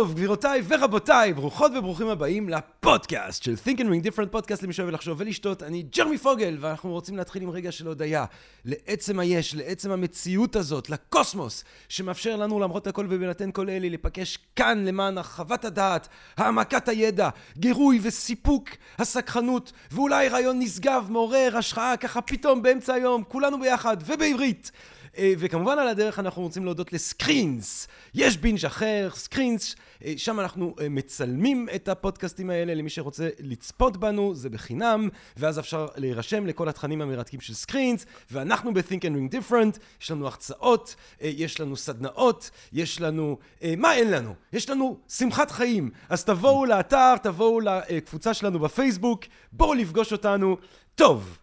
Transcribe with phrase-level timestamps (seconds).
[0.00, 4.90] טוב, גבירותיי ורבותיי, ברוכות וברוכים הבאים לפודקאסט של Think and Ring Different פודקאסט למי שאוהב
[4.90, 5.62] לחשוב ולשתות.
[5.62, 8.24] אני ג'רמי פוגל, ואנחנו רוצים להתחיל עם רגע של הודיה
[8.64, 14.84] לעצם היש, לעצם המציאות הזאת, לקוסמוס, שמאפשר לנו למרות הכל ובהינתן כל אלה לפגש כאן
[14.84, 22.62] למען הרחבת הדעת, העמקת הידע, גירוי וסיפוק הסקרנות, ואולי רעיון נשגב, מעורר, השראה, ככה פתאום
[22.62, 24.70] באמצע היום, כולנו ביחד ובעברית.
[25.18, 27.88] אה, וכמובן על הדרך אנחנו רוצים להודות לסקרינס.
[28.14, 33.96] יש בינג' אחר, סקרינס, אה, שם אנחנו אה, מצלמים את הפודקאסטים האלה למי שרוצה לצפות
[33.96, 39.34] בנו, זה בחינם, ואז אפשר להירשם לכל התכנים המרתקים של סקרינס, ואנחנו ב-Think and Drink
[39.34, 43.38] Different, יש לנו הרצאות, יש לנו סדנאות, יש לנו...
[43.76, 44.34] מה אין לנו?
[44.52, 45.90] יש לנו שמחת חיים.
[46.08, 50.56] אז תבואו לאתר, תבואו לקבוצה שלנו בפייסבוק, בואו לפגוש אותנו.
[50.94, 51.39] טוב.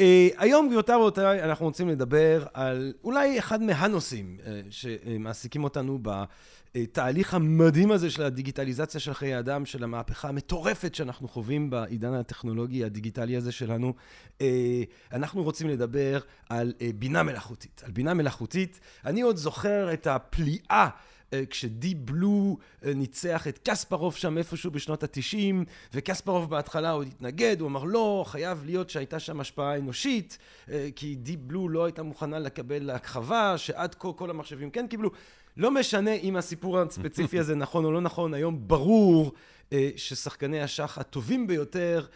[0.00, 0.02] Uh,
[0.36, 7.92] היום, גבירותיי ורבותיי, אנחנו רוצים לדבר על אולי אחד מהנושאים uh, שמעסיקים אותנו בתהליך המדהים
[7.92, 13.52] הזה של הדיגיטליזציה של חיי אדם, של המהפכה המטורפת שאנחנו חווים בעידן הטכנולוגי הדיגיטלי הזה
[13.52, 13.94] שלנו.
[14.38, 14.42] Uh,
[15.12, 17.82] אנחנו רוצים לדבר על uh, בינה מלאכותית.
[17.84, 18.80] על בינה מלאכותית.
[19.04, 20.88] אני עוד זוכר את הפליאה אה,
[21.50, 27.68] כשדי בלו אה, ניצח את קספרוב שם איפשהו בשנות התשעים, וקספרוב בהתחלה עוד התנגד, הוא
[27.68, 30.38] אמר לא, חייב להיות שהייתה שם השפעה אנושית,
[30.70, 35.10] אה, כי די בלו לא הייתה מוכנה לקבל להכחבה, שעד כה כל המחשבים כן קיבלו.
[35.56, 39.32] לא משנה אם הסיפור הספציפי הזה נכון או לא נכון, היום ברור
[39.96, 42.06] ששחקני השח הטובים ביותר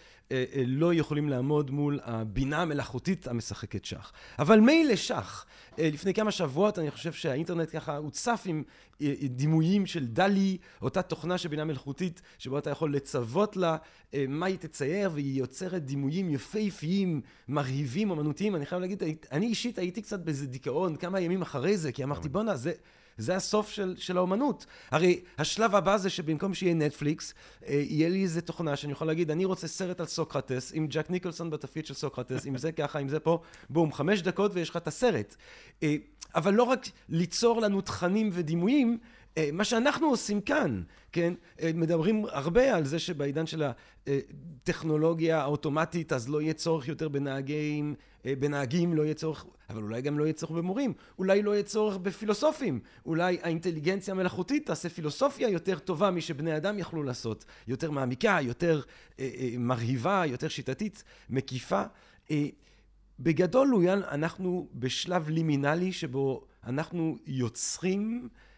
[0.66, 4.12] לא יכולים לעמוד מול הבינה המלאכותית המשחקת שח.
[4.38, 5.46] אבל מילא שח.
[5.78, 8.62] לפני כמה שבועות אני חושב שהאינטרנט ככה הוצף עם
[9.24, 13.76] דימויים של דלי, אותה תוכנה של בינה מלאכותית, שבו אתה יכול לצוות לה
[14.14, 18.56] אה, מה היא תצייר, והיא יוצרת דימויים יפהפיים, מרהיבים, אמנותיים.
[18.56, 19.02] אני חייב להגיד,
[19.32, 22.72] אני אישית הייתי קצת באיזה דיכאון כמה ימים אחרי זה, כי אמרתי, בואנה, זה...
[23.20, 24.66] זה הסוף של, של האומנות.
[24.90, 27.34] הרי השלב הבא זה שבמקום שיהיה נטפליקס,
[27.66, 31.10] אה, יהיה לי איזה תוכנה שאני יכול להגיד, אני רוצה סרט על סוקרטס, עם ג'ק
[31.10, 34.76] ניקולסון בתפקיד של סוקרטס, אם זה ככה, אם זה פה, בום, חמש דקות ויש לך
[34.76, 35.36] את הסרט.
[35.82, 35.96] אה,
[36.34, 38.98] אבל לא רק ליצור לנו תכנים ודימויים,
[39.52, 40.82] מה שאנחנו עושים כאן,
[41.12, 43.62] כן, אה, מדברים הרבה על זה שבעידן של
[44.06, 47.94] הטכנולוגיה האוטומטית אז לא יהיה צורך יותר בנהגים,
[48.26, 51.62] אה, בנהגים לא יהיה צורך, אבל אולי גם לא יהיה צורך במורים, אולי לא יהיה
[51.62, 58.38] צורך בפילוסופים, אולי האינטליגנציה המלאכותית תעשה פילוסופיה יותר טובה משבני אדם יכלו לעשות, יותר מעמיקה,
[58.42, 58.80] יותר
[59.58, 61.82] מרהיבה, יותר שיטתית, מקיפה.
[63.20, 68.49] בגדול, לויאן, אנחנו בשלב לימינלי שבו אנחנו יוצרים אה,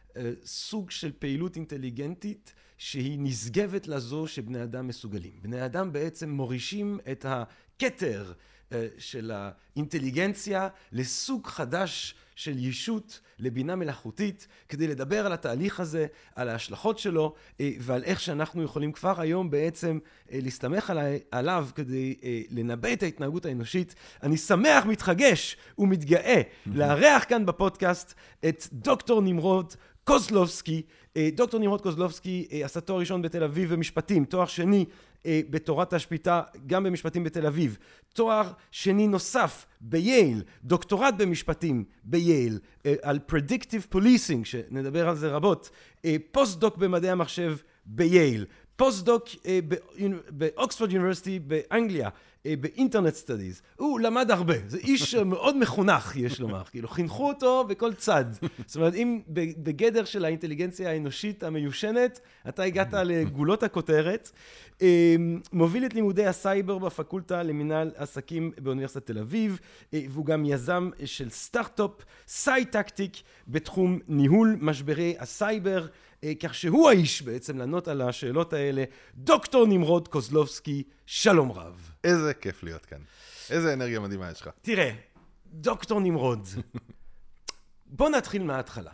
[0.44, 5.32] סוג של פעילות אינטליגנטית שהיא נשגבת לזו שבני אדם מסוגלים.
[5.42, 8.32] בני אדם בעצם מורישים את הכתר
[8.72, 16.48] אה, של האינטליגנציה לסוג חדש של ישות, לבינה מלאכותית, כדי לדבר על התהליך הזה, על
[16.48, 19.98] ההשלכות שלו, אה, ועל איך שאנחנו יכולים כבר היום בעצם
[20.32, 20.92] אה, להסתמך
[21.30, 22.14] עליו כדי
[22.50, 23.94] לנבא את ההתנהגות האנושית.
[24.22, 28.14] אני שמח, מתחגש ומתגאה לארח כאן בפודקאסט
[28.48, 29.74] את דוקטור נמרוד
[30.04, 30.82] קוזלובסקי.
[31.34, 34.84] דוקטור נמרוד קוזלובסקי עשה תואר ראשון בתל אביב במשפטים, תואר שני
[35.26, 37.78] אה, בתורת השפיטה גם במשפטים בתל אביב,
[38.12, 45.70] תואר שני נוסף בייל, דוקטורט במשפטים בייל אה, על Predictive Policing שנדבר על זה רבות,
[46.04, 48.44] אה, פוסט-דוק במדעי המחשב בייל,
[48.76, 49.24] פוסט-דוק
[50.30, 52.10] ב Oxford University באנגליה אה,
[52.44, 53.62] ב Internet Studies.
[53.76, 56.62] הוא למד הרבה, זה איש מאוד מחונך, יש לומר.
[56.64, 58.24] כאילו, חינכו אותו בכל צד.
[58.66, 64.30] זאת אומרת, אם בגדר של האינטליגנציה האנושית המיושנת, אתה הגעת לגולות הכותרת.
[64.82, 65.16] אה,
[65.52, 69.60] מוביל את לימודי הסייבר בפקולטה למנהל עסקים באוניברסיטת תל אביב,
[69.94, 71.90] אה, והוא גם יזם של סטארט-אפ,
[72.26, 73.16] Cytactic,
[73.48, 75.86] בתחום ניהול משברי הסייבר.
[76.40, 78.84] כך שהוא האיש בעצם לענות על השאלות האלה.
[79.14, 81.90] דוקטור נמרוד קוזלובסקי, שלום רב.
[82.04, 82.98] איזה כיף להיות כאן.
[83.50, 84.50] איזה אנרגיה מדהימה יש לך.
[84.62, 84.92] תראה,
[85.46, 86.48] דוקטור נמרוד,
[87.86, 88.92] בוא נתחיל מההתחלה.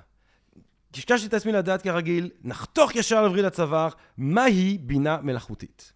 [0.93, 3.89] קשקשתי את עצמי לדעת כרגיל, נחתוך ישר לווריד הצוואר,
[4.19, 5.93] מהי בינה מלאכותית?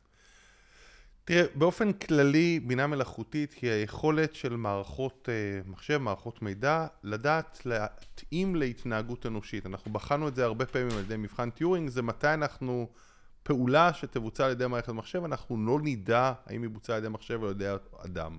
[1.24, 8.56] תראה, באופן כללי, בינה מלאכותית היא היכולת של מערכות uh, מחשב, מערכות מידע, לדעת להתאים
[8.56, 9.66] להתנהגות אנושית.
[9.66, 12.88] אנחנו בחנו את זה הרבה פעמים על ידי מבחן טיורינג, זה מתי אנחנו...
[13.42, 17.38] פעולה שתבוצע על ידי מערכת מחשב, אנחנו לא נדע האם היא בוצעה על ידי מחשב
[17.42, 17.70] או על ידי
[18.04, 18.36] אדם.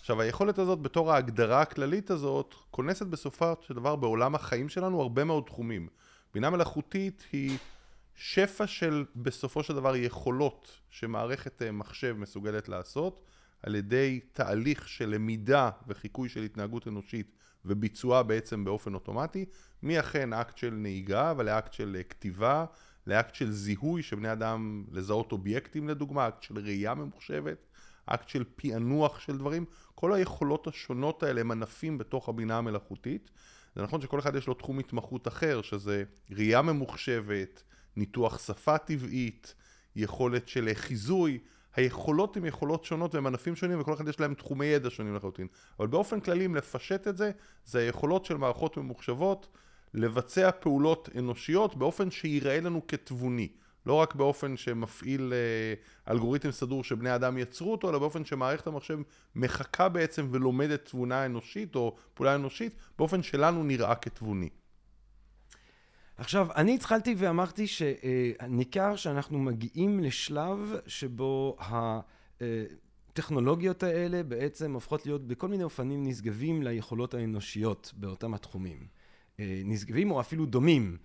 [0.00, 5.24] עכשיו, היכולת הזאת, בתור ההגדרה הכללית הזאת, כונסת בסופו של דבר בעולם החיים שלנו הרבה
[5.24, 5.88] מאוד תחומים.
[6.34, 7.58] בינה מלאכותית היא
[8.14, 13.24] שפע של בסופו של דבר יכולות שמערכת אה, מחשב מסוגלת לעשות
[13.62, 17.32] על ידי תהליך של למידה וחיקוי של התנהגות אנושית
[17.64, 19.44] וביצועה בעצם באופן אוטומטי,
[19.82, 22.64] מאקט של נהיגה ולאקט של אה, כתיבה,
[23.06, 27.66] לאקט של זיהוי שבני אדם לזהות אובייקטים לדוגמה, אקט של ראייה ממוחשבת,
[28.06, 33.30] אקט של פענוח של דברים, כל היכולות השונות האלה הם ענפים בתוך הבינה המלאכותית.
[33.76, 37.62] זה נכון שכל אחד יש לו תחום התמחות אחר, שזה ראייה ממוחשבת,
[37.96, 39.54] ניתוח שפה טבעית,
[39.96, 41.38] יכולת של חיזוי,
[41.76, 45.46] היכולות הן יכולות שונות והן ענפים שונים וכל אחד יש להם תחומי ידע שונים לחלוטין.
[45.78, 47.30] אבל באופן כללי, אם לפשט את זה,
[47.64, 49.48] זה היכולות של מערכות ממוחשבות
[49.94, 53.48] לבצע פעולות אנושיות באופן שיראה לנו כתבוני.
[53.86, 58.98] לא רק באופן שמפעיל אה, אלגוריתם סדור שבני אדם יצרו אותו, אלא באופן שמערכת המחשב
[59.36, 64.48] מחקה בעצם ולומדת תבונה אנושית או פעולה אנושית, באופן שלנו נראה כתבוני.
[66.22, 71.56] עכשיו, אני התחלתי ואמרתי שניכר שאנחנו מגיעים לשלב שבו
[73.10, 78.86] הטכנולוגיות האלה בעצם הופכות להיות בכל מיני אופנים נשגבים ליכולות האנושיות באותם התחומים.
[79.38, 80.96] נשגבים או אפילו דומים.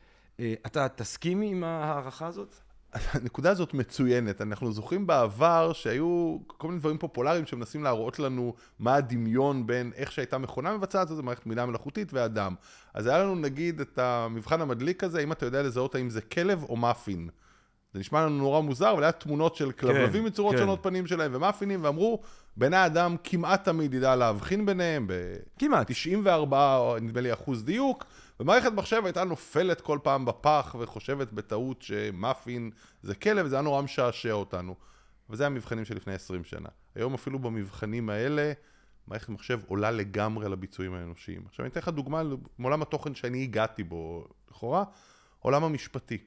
[0.41, 2.55] אתה תסכים עם ההערכה הזאת?
[2.93, 4.41] הנקודה הזאת מצוינת.
[4.41, 10.11] אנחנו זוכרים בעבר שהיו כל מיני דברים פופולריים שמנסים להראות לנו מה הדמיון בין איך
[10.11, 12.55] שהייתה מכונה מבצעת, זו מערכת מילה מלאכותית ואדם.
[12.93, 16.63] אז היה לנו נגיד את המבחן המדליק הזה, אם אתה יודע לזהות האם זה כלב
[16.63, 17.29] או מאפין.
[17.93, 20.61] זה נשמע לנו נורא מוזר, אבל היה תמונות של כלבלבים כן, מצורות כן.
[20.61, 22.21] שונות פנים שלהם ומאפינים, ואמרו,
[22.57, 25.07] בן האדם כמעט תמיד ידע להבחין ביניהם,
[25.59, 25.91] כמעט.
[25.91, 26.55] ב-94,
[27.01, 28.05] נדמה לי, אחוז דיוק.
[28.39, 32.71] ומערכת מחשב הייתה נופלת כל פעם בפח וחושבת בטעות שמאפין
[33.03, 34.75] זה כלב, וזה היה נורא משעשע אותנו.
[35.29, 36.69] וזה המבחנים של לפני 20 שנה.
[36.95, 38.53] היום אפילו במבחנים האלה,
[39.07, 41.43] מערכת מחשב עולה לגמרי לביצועים האנושיים.
[41.49, 42.21] עכשיו אני אתן לך דוגמה
[42.57, 44.83] מעולם התוכן שאני הגעתי בו, לכאורה,
[45.39, 46.17] עולם המשפטי.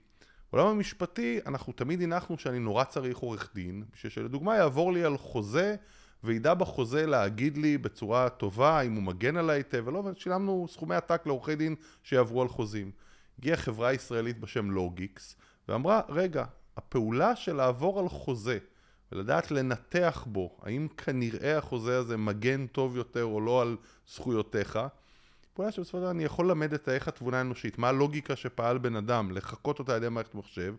[0.53, 5.19] בעולם המשפטי אנחנו תמיד הנחנו שאני נורא צריך עורך דין, בשביל שלדוגמה יעבור לי על
[5.19, 5.77] חוזה
[6.25, 11.23] וידע בחוזה להגיד לי בצורה טובה אם הוא מגן עליי היטב ולא, ושילמנו סכומי עתק
[11.27, 12.91] לעורכי דין שיעברו על חוזים.
[13.39, 15.37] הגיעה חברה ישראלית בשם לוגיקס
[15.69, 16.45] ואמרה, רגע,
[16.77, 18.59] הפעולה של לעבור על חוזה
[19.13, 23.77] ולדעת לנתח בו, האם כנראה החוזה הזה מגן טוב יותר או לא על
[24.09, 24.79] זכויותיך,
[25.55, 28.97] פעולה שבסופו של דבר אני יכול ללמד את איך התבונה האנושית, מה הלוגיקה שפעל בן
[28.97, 30.75] אדם, לחקות אותה על ידי מערכת מחשב,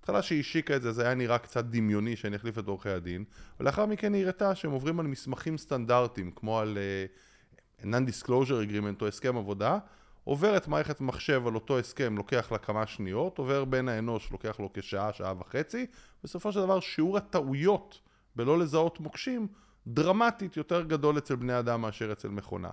[0.00, 3.24] בהתחלה שהיא השיקה את זה, זה היה נראה קצת דמיוני שאני אחליף את עורכי הדין,
[3.60, 6.78] ולאחר מכן היא הראתה שהם עוברים על מסמכים סטנדרטיים, כמו על
[7.80, 9.78] uh, non-disclosure agreement או הסכם עבודה,
[10.24, 14.70] עוברת מערכת מחשב על אותו הסכם, לוקח לה כמה שניות, עובר בין האנוש, לוקח לו
[14.74, 15.86] כשעה, שעה וחצי,
[16.24, 18.00] בסופו של דבר שיעור הטעויות
[18.36, 19.48] בלא לזהות מוקשים,
[19.86, 22.70] דרמטית יותר גדול אצל בני אדם מאשר אצל מכונה.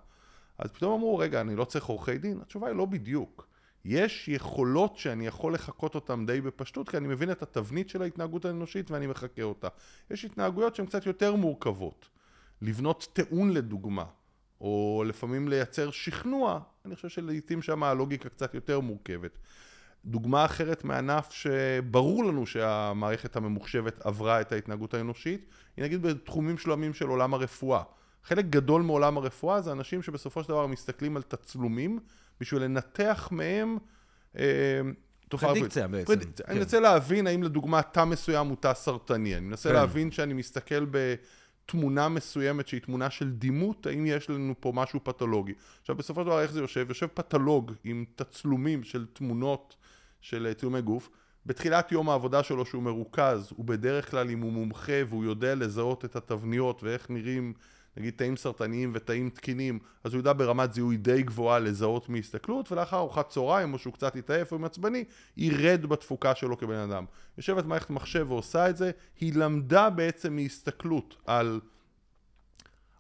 [0.58, 2.40] אז פתאום אמרו, רגע, אני לא צריך עורכי דין?
[2.42, 3.48] התשובה היא לא בדיוק.
[3.88, 8.46] יש יכולות שאני יכול לחקות אותן די בפשטות, כי אני מבין את התבנית של ההתנהגות
[8.46, 9.68] האנושית ואני מחקה אותה.
[10.12, 12.10] יש התנהגויות שהן קצת יותר מורכבות.
[12.62, 14.06] לבנות טיעון לדוגמה,
[14.62, 19.38] או לפעמים לייצר שכנוע, אני חושב שלעיתים שם הלוגיקה קצת יותר מורכבת.
[20.06, 25.46] דוגמה אחרת מענף שברור לנו שהמערכת הממוחשבת עברה את ההתנהגות האנושית,
[25.78, 27.84] היא נגיד בתחומים שלמים של עולם הרפואה.
[28.24, 32.00] חלק גדול מעולם הרפואה זה אנשים שבסופו של דבר מסתכלים על תצלומים
[32.40, 33.78] בשביל לנתח מהם
[34.38, 34.44] אה,
[35.30, 35.54] תופעה...
[35.54, 36.06] פרדיקציה בעצם.
[36.06, 36.46] פרדיקציה.
[36.46, 36.52] כן.
[36.52, 39.38] אני מנסה להבין האם לדוגמה תא מסוים הוא תא סרטני.
[39.38, 39.76] אני מנסה כן.
[39.76, 45.54] להבין שאני מסתכל בתמונה מסוימת שהיא תמונה של דימות, האם יש לנו פה משהו פתולוגי.
[45.82, 46.86] עכשיו בסופו של דבר איך זה יושב?
[46.90, 49.76] יושב פתולוג עם תצלומים של תמונות
[50.22, 51.10] של צילומי גוף.
[51.46, 56.06] בתחילת יום העבודה שלו שהוא מרוכז, הוא בדרך כלל אם הוא מומחה והוא יודע לזהות
[56.06, 57.54] את התבניות ואיך נראים
[57.98, 62.98] נגיד תאים סרטניים ותאים תקינים, אז הוא יודע ברמת זיהוי די גבוהה לזהות מהסתכלות, ולאחר
[62.98, 65.04] ארוחת צהריים, או שהוא קצת יתעייף או מעצבני,
[65.38, 67.06] ירד בתפוקה שלו כבן אדם.
[67.38, 71.60] יושבת מערכת מחשב ועושה את זה, היא למדה בעצם מהסתכלות על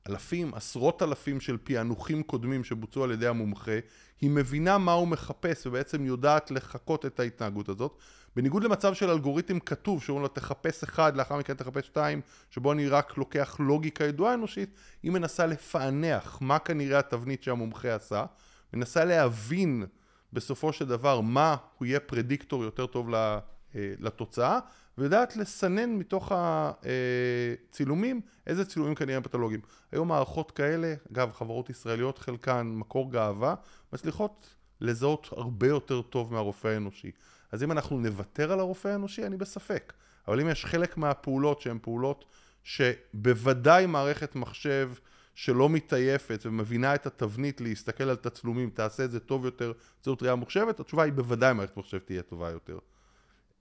[0.09, 3.79] אלפים, עשרות אלפים של פענוחים קודמים שבוצעו על ידי המומחה,
[4.21, 7.97] היא מבינה מה הוא מחפש ובעצם יודעת לחקות את ההתנהגות הזאת.
[8.37, 12.87] בניגוד למצב של אלגוריתם כתוב, שאומרים לו תחפש אחד, לאחר מכן תחפש שתיים, שבו אני
[12.87, 14.69] רק לוקח לוגיקה ידועה אנושית,
[15.03, 18.25] היא מנסה לפענח מה כנראה התבנית שהמומחה עשה,
[18.73, 19.85] מנסה להבין
[20.33, 23.39] בסופו של דבר מה הוא יהיה פרדיקטור יותר טוב אה,
[23.75, 24.59] לתוצאה,
[24.97, 29.61] ויודעת לסנן מתוך הצילומים איזה צילומים כנראה פתולוגיים.
[29.91, 33.55] היום מערכות כאלה, אגב חברות ישראליות חלקן מקור גאווה,
[33.93, 37.11] מצליחות לזהות הרבה יותר טוב מהרופא האנושי.
[37.51, 39.93] אז אם אנחנו נוותר על הרופא האנושי, אני בספק.
[40.27, 42.25] אבל אם יש חלק מהפעולות שהן פעולות
[42.63, 44.91] שבוודאי מערכת מחשב
[45.35, 50.35] שלא מתעייפת ומבינה את התבנית להסתכל על תצלומים, תעשה את זה טוב יותר, זאת ראייה
[50.35, 52.79] מוחשבת, התשובה היא בוודאי מערכת מחשב תהיה טובה יותר.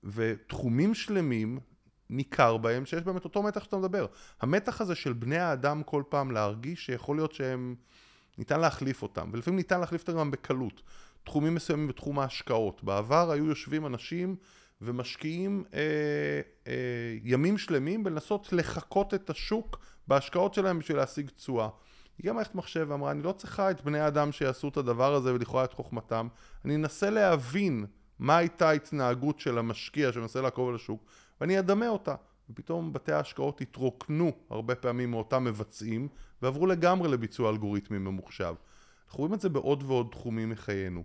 [0.04, 1.58] ותחומים שלמים
[2.10, 4.06] ניכר בהם שיש בהם את אותו מתח שאתה מדבר.
[4.40, 7.74] המתח הזה של בני האדם כל פעם להרגיש שיכול להיות שהם,
[8.38, 10.82] ניתן להחליף אותם, ולפעמים ניתן להחליף אותם גם בקלות.
[11.26, 12.84] תחומים מסוימים בתחום ההשקעות.
[12.84, 14.36] בעבר היו יושבים אנשים
[14.80, 15.80] ומשקיעים אה,
[16.66, 16.72] אה,
[17.24, 19.78] ימים שלמים בלנסות לחקות את השוק
[20.08, 21.68] בהשקעות שלהם בשביל להשיג תשואה.
[22.20, 25.64] הגיעה מערכת מחשב ואמרה, אני לא צריכה את בני האדם שיעשו את הדבר הזה ולכאורה
[25.64, 26.28] את חוכמתם,
[26.64, 27.86] אני אנסה להבין
[28.18, 31.04] מה הייתה ההתנהגות של המשקיע שמנסה לעקוב על השוק,
[31.40, 32.14] ואני אדמה אותה.
[32.50, 36.08] ופתאום בתי ההשקעות התרוקנו הרבה פעמים מאותם מבצעים,
[36.42, 38.54] ועברו לגמרי לביצוע אלגוריתמי ממוחשב.
[39.06, 41.02] אנחנו רואים את זה בעוד ועוד תחומים מחיינו.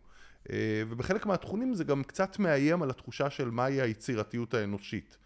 [0.49, 5.17] אה, ובחלק מהתחומים זה גם קצת מאיים על התחושה של מהי היצירתיות האנושית.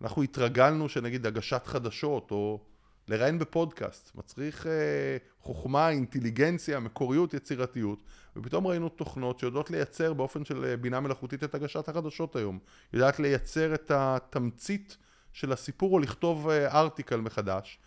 [0.00, 2.60] אנחנו התרגלנו שנגיד הגשת חדשות או
[3.08, 8.02] לראיין בפודקאסט מצריך אה, חוכמה, אינטליגנציה, מקוריות, יצירתיות
[8.36, 12.58] ופתאום ראינו תוכנות שיודעות לייצר באופן של אה, בינה מלאכותית את הגשת החדשות היום.
[12.92, 14.96] יודעת לייצר את התמצית
[15.32, 17.78] של הסיפור או לכתוב ארטיקל מחדש.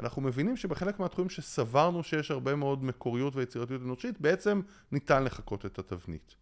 [0.00, 4.60] אנחנו מבינים שבחלק מהתחומים שסברנו שיש הרבה מאוד מקוריות ויצירתיות אנושית, בעצם
[4.92, 6.34] ניתן לחקות את התבנית.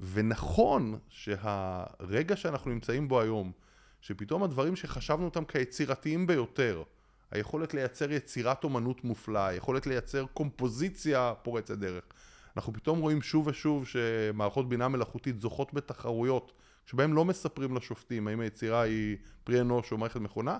[0.00, 3.52] ונכון שהרגע שאנחנו נמצאים בו היום,
[4.00, 6.82] שפתאום הדברים שחשבנו אותם כיצירתיים ביותר,
[7.30, 12.04] היכולת לייצר יצירת אומנות מופלאה, היכולת לייצר קומפוזיציה פורצת דרך,
[12.56, 16.52] אנחנו פתאום רואים שוב ושוב שמערכות בינה מלאכותית זוכות בתחרויות
[16.86, 20.58] שבהן לא מספרים לשופטים האם היצירה היא פרי אנוש או מערכת מכונה,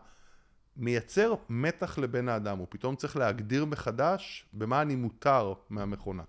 [0.77, 6.23] מייצר מתח לבן האדם, הוא פתאום צריך להגדיר מחדש במה אני מותר מהמכונה.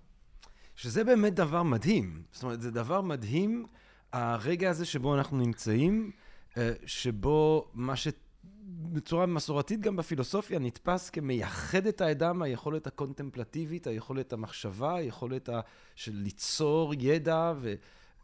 [0.76, 2.22] שזה באמת דבר מדהים.
[2.32, 3.66] זאת אומרת, זה דבר מדהים,
[4.12, 6.10] הרגע הזה שבו אנחנו נמצאים,
[6.56, 14.94] אה, שבו מה שבצורה מסורתית גם בפילוסופיה נתפס כמייחד את האדם, היכולת הקונטמפלטיבית, היכולת המחשבה,
[14.94, 15.48] היכולת
[15.94, 17.52] של ליצור ידע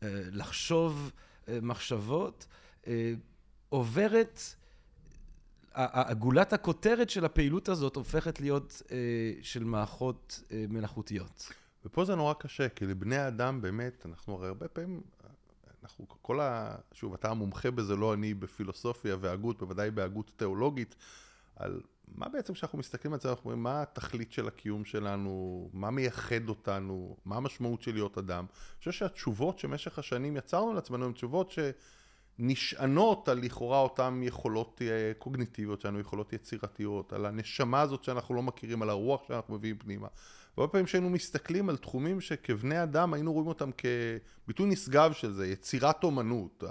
[0.03, 1.13] ולחשוב
[1.49, 2.47] אה, מחשבות,
[2.87, 3.13] אה,
[3.69, 4.41] עוברת
[6.19, 8.97] גולת הכותרת של הפעילות הזאת הופכת להיות אה,
[9.43, 11.53] של מערכות אה, מלאכותיות.
[11.85, 15.01] ופה זה נורא קשה, כי לבני האדם באמת, אנחנו הרי הרבה פעמים,
[15.83, 16.77] אנחנו כל ה...
[16.93, 20.95] שוב, אתה המומחה בזה, לא אני, בפילוסופיה והגות, בוודאי בהגות תיאולוגית,
[21.57, 21.81] על
[22.15, 26.49] מה בעצם כשאנחנו מסתכלים על זה, אנחנו אומרים, מה התכלית של הקיום שלנו, מה מייחד
[26.49, 28.45] אותנו, מה המשמעות של להיות אדם.
[28.51, 31.59] אני חושב שהתשובות שמשך השנים יצרנו לעצמנו הן תשובות ש...
[32.39, 38.43] נשענות על לכאורה אותן יכולות אה, קוגניטיביות שלנו, יכולות יצירתיות, על הנשמה הזאת שאנחנו לא
[38.43, 40.09] מכירים, על הרוח שאנחנו מביאים פנימה.
[40.57, 43.71] והרבה פעמים שהיינו מסתכלים על תחומים שכבני אדם היינו רואים אותם
[44.45, 46.65] כביטוי נשגב של זה, יצירת אומנות,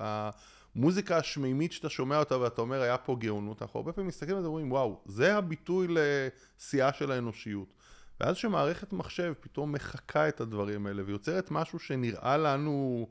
[0.76, 4.42] המוזיקה השמימית שאתה שומע אותה ואתה אומר היה פה גאונות, אנחנו הרבה פעמים מסתכלים על
[4.42, 7.74] זה ואומרים וואו, זה הביטוי לשיאה של האנושיות.
[8.20, 13.08] ואז שמערכת מחשב פתאום מחקה את הדברים האלה ויוצרת משהו שנראה לנו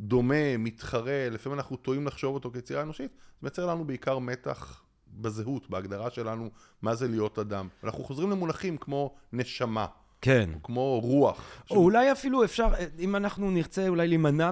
[0.00, 5.70] דומה, מתחרה, לפעמים אנחנו טועים לחשוב אותו כיצירה אנושית, זה מייצר לנו בעיקר מתח בזהות,
[5.70, 6.50] בהגדרה שלנו,
[6.82, 7.68] מה זה להיות אדם.
[7.84, 9.86] אנחנו חוזרים למונחים כמו נשמה.
[10.20, 10.50] כן.
[10.62, 11.62] כמו רוח.
[11.70, 11.78] או ש...
[11.78, 14.50] אולי אפילו אפשר, אם אנחנו נרצה אולי להימנע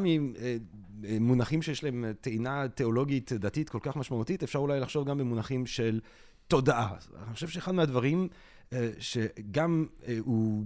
[1.01, 6.01] ממונחים שיש להם טעינה תיאולוגית דתית כל כך משמעותית, אפשר אולי לחשוב גם במונחים של
[6.49, 6.95] תודעה.
[7.27, 8.29] אני חושב שאחד מהדברים
[8.73, 10.65] אה, שגם אה, הוא...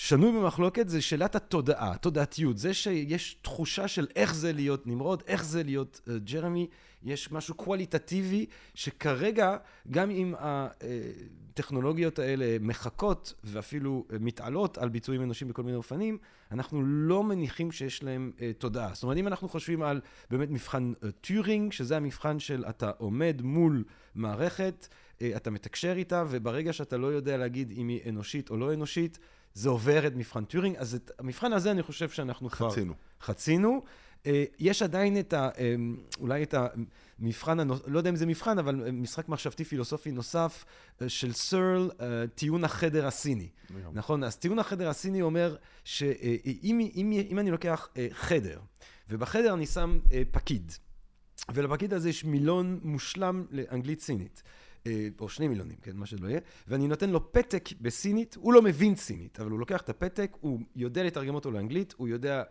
[0.00, 2.58] שנוי במחלוקת זה שאלת התודעה, תודעתיות.
[2.58, 6.66] זה שיש תחושה של איך זה להיות נמרוד, איך זה להיות uh, ג'רמי,
[7.02, 9.56] יש משהו קואליטטיבי שכרגע,
[9.90, 16.18] גם אם הטכנולוגיות האלה מחכות ואפילו אה, מתעלות על ביצועים אנושיים בכל מיני אופנים,
[16.52, 18.90] אנחנו לא מניחים שיש להם uh, תודעה.
[18.94, 20.00] זאת אומרת, אם אנחנו חושבים על
[20.30, 24.88] באמת מבחן uh, טיורינג, שזה המבחן של אתה עומד מול מערכת,
[25.36, 29.18] אתה מתקשר איתה, וברגע שאתה לא יודע להגיד אם היא אנושית או לא אנושית,
[29.58, 32.70] זה עובר את מבחן טיורינג, אז את המבחן הזה אני חושב שאנחנו כבר...
[32.70, 32.94] חצינו.
[33.20, 33.82] חצינו.
[34.26, 35.48] אה, יש עדיין את ה...
[35.58, 35.74] אה,
[36.20, 37.68] אולי את המבחן.
[37.86, 40.64] לא יודע אם זה מבחן, אבל משחק מחשבתי פילוסופי נוסף
[41.02, 41.90] אה, של סרל,
[42.34, 43.48] טיעון החדר הסיני.
[43.92, 44.24] נכון?
[44.24, 48.60] אז טיעון החדר הסיני אומר שאם אם, אם אני לוקח חדר,
[49.10, 49.98] ובחדר אני שם
[50.30, 50.72] פקיד,
[51.54, 54.42] ולפקיד הזה יש מילון מושלם לאנגלית סינית.
[54.86, 58.62] אה, או שני מילונים, כן, מה שלא יהיה, ואני נותן לו פתק בסינית, הוא לא
[58.62, 62.42] מבין סינית, אבל הוא לוקח את הפתק, הוא יודע לתרגם אותו לאנגלית, הוא יודע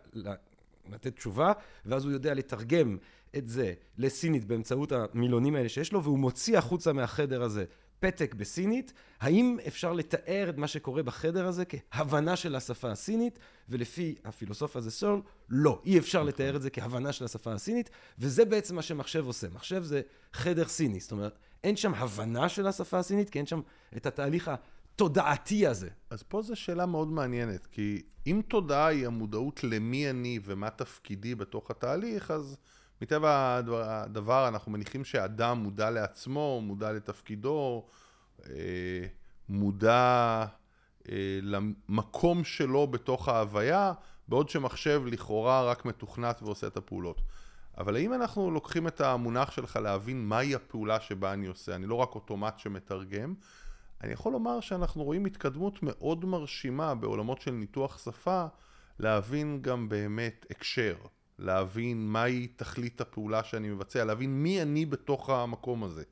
[0.92, 1.52] לתת תשובה,
[1.86, 2.96] ואז הוא יודע לתרגם
[3.36, 7.64] את זה לסינית באמצעות המילונים האלה שיש לו, והוא מוציא החוצה מהחדר הזה
[8.00, 14.14] פתק בסינית, האם אפשר לתאר את מה שקורה בחדר הזה כהבנה של השפה הסינית, ולפי
[14.24, 16.22] הפילוסוף הזה סול, לא, אי אפשר.
[16.22, 19.46] לתאר את זה כהבנה של השפה הסינית, וזה בעצם מה שמחשב עושה.
[19.48, 20.00] מחשב זה
[20.32, 23.60] חדר סיני, זאת אומרת, אין שם הבנה של השפה הסינית, כי אין שם
[23.96, 24.50] את התהליך
[24.94, 25.88] התודעתי הזה.
[26.10, 31.34] אז פה זו שאלה מאוד מעניינת, כי אם תודעה היא המודעות למי אני ומה תפקידי
[31.34, 32.56] בתוך התהליך, אז
[33.02, 37.86] מטבע הדבר אנחנו מניחים שאדם מודע לעצמו, מודע לתפקידו,
[38.46, 39.06] אה,
[39.48, 40.44] מודע
[41.08, 43.92] אה, למקום שלו בתוך ההוויה,
[44.28, 47.20] בעוד שמחשב לכאורה רק מתוכנת ועושה את הפעולות.
[47.78, 51.74] אבל האם אנחנו לוקחים את המונח שלך להבין מהי הפעולה שבה אני עושה?
[51.74, 53.34] אני לא רק אוטומט שמתרגם.
[54.02, 58.46] אני יכול לומר שאנחנו רואים התקדמות מאוד מרשימה בעולמות של ניתוח שפה,
[58.98, 60.96] להבין גם באמת הקשר,
[61.38, 66.02] להבין מהי תכלית הפעולה שאני מבצע, להבין מי אני בתוך המקום הזה.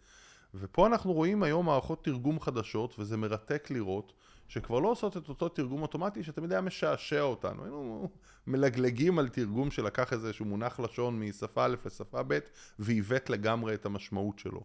[0.54, 4.12] ופה אנחנו רואים היום מערכות תרגום חדשות, וזה מרתק לראות
[4.48, 7.62] שכבר לא עושות את אותו תרגום אוטומטי שתמיד היה משעשע אותנו.
[7.62, 8.10] היינו
[8.46, 12.38] מלגלגים על תרגום שלקח איזשהו מונח לשון משפה א' לשפה ב'
[12.78, 14.60] ועיוות לגמרי את המשמעות שלו.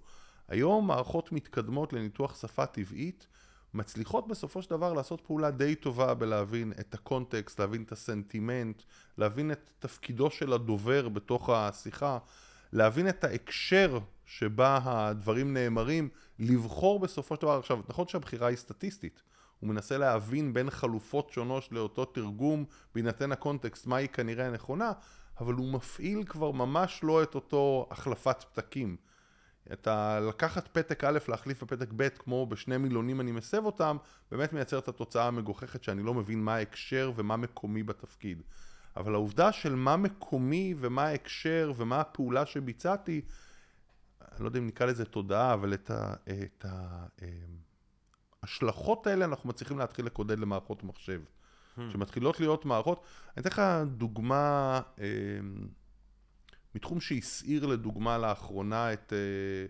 [0.48, 3.28] היום מערכות מתקדמות לניתוח שפה טבעית
[3.74, 8.82] מצליחות בסופו של דבר לעשות פעולה די טובה בלהבין את הקונטקסט, להבין את הסנטימנט,
[9.18, 12.18] להבין את תפקידו של הדובר בתוך השיחה,
[12.74, 16.10] להבין את ההקשר שבה הדברים נאמרים,
[16.40, 19.22] לבחור בסופו של דבר, עכשיו נכון שהבחירה היא סטטיסטית,
[19.62, 22.66] הוא מנסה להבין בין חלופות שונות לאותו תרגום
[22.96, 24.92] בהינתן הקונטקסט מהי כנראה הנכונה,
[25.40, 28.98] אבל הוא מפעיל כבר ממש לא את אותו החלפת פתקים.
[29.74, 30.20] את ה...
[30.20, 33.98] לקחת פתק א' להחליף בפתק ב' כמו בשני מילונים אני מסב אותם,
[34.32, 38.42] באמת מייצר את התוצאה המגוחכת שאני לא מבין מה ההקשר ומה מקומי בתפקיד.
[38.98, 43.22] אבל העובדה של מה מקומי ומה ההקשר ומה הפעולה שביצעתי,
[44.22, 46.14] אני לא יודע אם נקרא לזה תודעה, אבל את ה...
[46.30, 47.28] את ה אמ,
[48.44, 51.22] ההשלכות האלה אנחנו מצליחים להתחיל לקודד למערכות מחשב.
[51.78, 51.82] Hmm.
[51.92, 53.04] שמתחילות להיות מערכות,
[53.38, 53.62] אני אתן לך
[53.98, 55.06] דוגמה אה,
[56.76, 59.66] מתחום שהסעיר לדוגמה לאחרונה את, אה,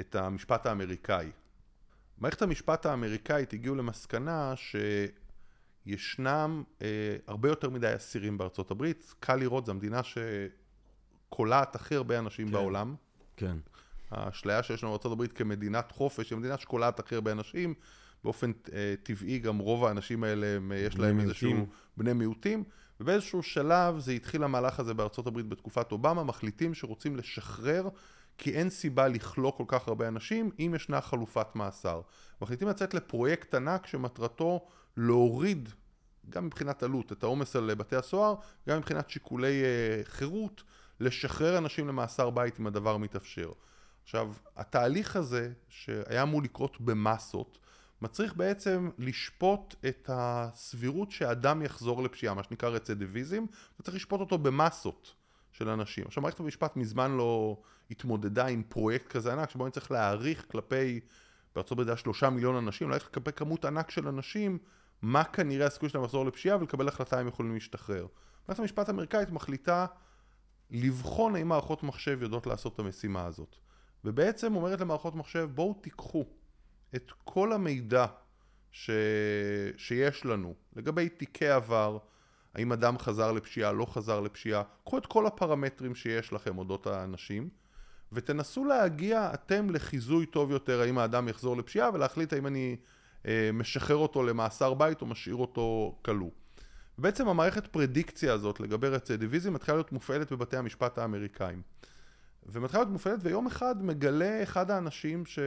[0.00, 1.30] את המשפט האמריקאי.
[2.18, 4.54] מערכת המשפט האמריקאית הגיעו למסקנה
[5.86, 9.14] שישנם אה, הרבה יותר מדי אסירים בארצות הברית.
[9.20, 12.52] קל לראות, זו המדינה שקולעת הכי הרבה אנשים כן.
[12.52, 12.94] בעולם.
[13.36, 13.56] כן.
[14.10, 17.74] האשליה שיש לנו בארצות הברית כמדינת חופש, היא מדינה שקולעת הכי הרבה אנשים.
[18.24, 21.28] באופן אה, טבעי גם רוב האנשים האלה, הם, יש להם מיעוטים.
[21.28, 22.64] איזשהו בני מיעוטים,
[23.00, 27.88] ובאיזשהו שלב זה התחיל המהלך הזה בארצות הברית בתקופת אובמה, מחליטים שרוצים לשחרר,
[28.38, 32.00] כי אין סיבה לכלוא כל כך הרבה אנשים אם ישנה חלופת מאסר.
[32.42, 35.68] מחליטים לצאת לפרויקט ענק שמטרתו להוריד,
[36.30, 38.34] גם מבחינת עלות, את העומס על בתי הסוהר,
[38.68, 40.62] גם מבחינת שיקולי אה, חירות,
[41.00, 43.52] לשחרר אנשים למאסר בית אם הדבר מתאפשר.
[44.02, 47.58] עכשיו, התהליך הזה, שהיה אמור לקרות במסות,
[48.02, 53.44] מצריך בעצם לשפוט את הסבירות שאדם יחזור לפשיעה, מה שנקרא רצידיביזם,
[53.80, 55.14] וצריך לשפוט אותו במסות
[55.52, 56.04] של אנשים.
[56.06, 57.56] עכשיו מערכת המשפט מזמן לא
[57.90, 61.00] התמודדה עם פרויקט כזה ענק, שבו אני צריך להעריך כלפי,
[61.54, 64.58] בארצות הברית שלושה מיליון אנשים, להעריך כלפי כמות ענק של אנשים,
[65.02, 68.06] מה כנראה הסיכוי שלהם לחזור לפשיעה ולקבל החלטה אם יכולים להשתחרר.
[68.48, 69.86] מערכת המשפט האמריקאית מחליטה
[70.70, 73.56] לבחון האם מערכות מחשב יודעות לעשות את המשימה הזאת.
[74.04, 76.24] ובעצם אומרת למערכות מחשב, בואו תיקחו
[76.94, 78.06] את כל המידע
[78.72, 78.90] ש...
[79.76, 81.98] שיש לנו לגבי תיקי עבר,
[82.54, 87.48] האם אדם חזר לפשיעה, לא חזר לפשיעה, קחו את כל הפרמטרים שיש לכם אודות האנשים
[88.12, 92.76] ותנסו להגיע אתם לחיזוי טוב יותר האם האדם יחזור לפשיעה ולהחליט האם אני
[93.26, 96.30] אה, משחרר אותו למאסר בית או משאיר אותו כלוא.
[96.98, 101.62] בעצם המערכת פרדיקציה הזאת לגבי רצידיביזם מתחילה להיות מופעלת בבתי המשפט האמריקאים.
[102.46, 105.38] ומתחילה להיות מופעלת ויום אחד מגלה אחד האנשים ש...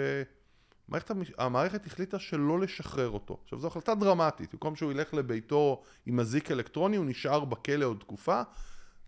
[0.92, 3.38] המערכת, המערכת החליטה שלא לשחרר אותו.
[3.44, 7.98] עכשיו זו החלטה דרמטית, במקום שהוא ילך לביתו עם אזיק אלקטרוני הוא נשאר בכלא עוד
[8.00, 8.42] תקופה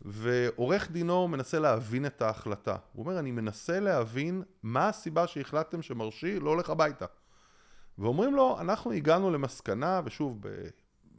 [0.01, 2.75] ועורך דינו מנסה להבין את ההחלטה.
[2.93, 7.05] הוא אומר אני מנסה להבין מה הסיבה שהחלטתם שמרשי לא הולך הביתה.
[7.97, 10.39] ואומרים לו אנחנו הגענו למסקנה ושוב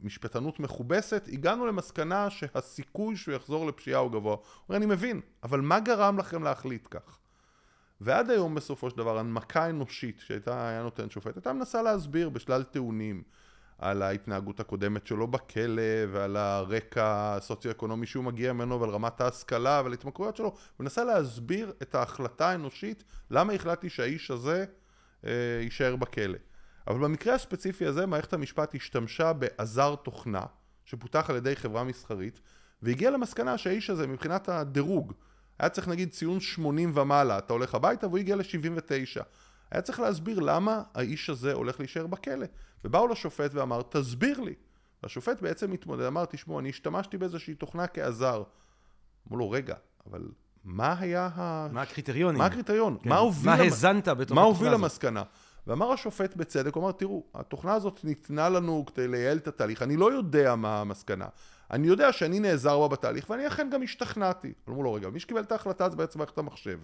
[0.01, 4.35] במשפטנות מכובסת הגענו למסקנה שהסיכוי שהוא יחזור לפשיעה הוא גבוה.
[4.35, 7.19] הוא אומר אני מבין אבל מה גרם לכם להחליט כך?
[8.01, 12.63] ועד היום בסופו של דבר הנמקה אנושית שהייתה היה נותן שופט הייתה מנסה להסביר בשלל
[12.63, 13.23] טיעונים
[13.77, 15.81] על ההתנהגות הקודמת שלו בכלא
[16.11, 20.55] ועל הרקע הסוציו-אקונומי שהוא מגיע ממנו ועל רמת ההשכלה ועל התמכרויות שלו.
[20.79, 24.65] ומנסה להסביר את ההחלטה האנושית למה החלטתי שהאיש הזה
[25.25, 25.31] אה,
[25.61, 26.37] יישאר בכלא.
[26.87, 30.45] אבל במקרה הספציפי הזה מערכת המשפט השתמשה בעזר תוכנה
[30.85, 32.39] שפותח על ידי חברה מסחרית
[32.81, 35.13] והגיעה למסקנה שהאיש הזה מבחינת הדירוג
[35.59, 39.23] היה צריך נגיד ציון 80 ומעלה, אתה הולך הביתה והוא הגיע ל-79.
[39.71, 42.45] היה צריך להסביר למה האיש הזה הולך להישאר בכלא.
[42.85, 44.53] ובאו לשופט ואמר, תסביר לי.
[45.03, 48.43] והשופט בעצם התמודד, אמר, תשמעו, אני השתמשתי באיזושהי תוכנה כעזר.
[49.27, 49.75] אמרו לו, רגע,
[50.09, 50.21] אבל
[50.63, 51.67] מה היה ה...
[51.71, 52.37] מה הקריטריונים?
[52.37, 52.97] מה הקריטריון?
[53.03, 53.09] כן.
[53.09, 53.51] מה הוביל...
[53.51, 54.31] מה האזנת בתוך התוכנה הזאת?
[54.31, 55.23] מה הוביל למסקנה?
[55.67, 59.97] ואמר השופט בצדק, הוא אמר, תראו, התוכנה הזאת ניתנה לנו כדי לייעל את התהליך, אני
[59.97, 61.27] לא יודע מה המסקנה.
[61.71, 64.53] אני יודע שאני נעזר בה בתהליך, ואני אכן גם השתכנעתי.
[64.69, 66.79] אמרו לו, רגע, מי שקיבל את ההחלטה זה בעצם מערכת המחשב.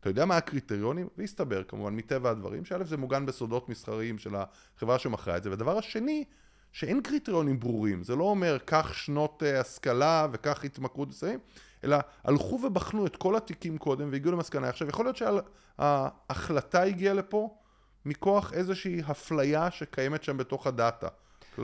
[0.00, 1.08] אתה יודע מה הקריטריונים?
[1.18, 5.78] והסתבר כמובן מטבע הדברים, שא' זה מוגן בסודות מסחריים של החברה שמכרה את זה, ודבר
[5.78, 6.24] השני,
[6.72, 11.38] שאין קריטריונים ברורים, זה לא אומר קח שנות uh, השכלה וקח התמכרות בסמים,
[11.84, 14.68] אלא הלכו ובחנו את כל התיקים קודם והגיעו למסקנה.
[14.68, 17.56] עכשיו יכול להיות שההחלטה הגיעה לפה
[18.04, 21.08] מכוח איזושהי הפליה שקיימת שם בתוך הדאטה.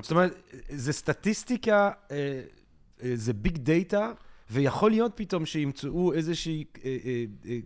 [0.02, 2.42] זאת אומרת, זה סטטיסטיקה, אה,
[3.02, 4.12] אה, זה ביג דאטה,
[4.50, 6.64] ויכול להיות פתאום שימצאו איזושהי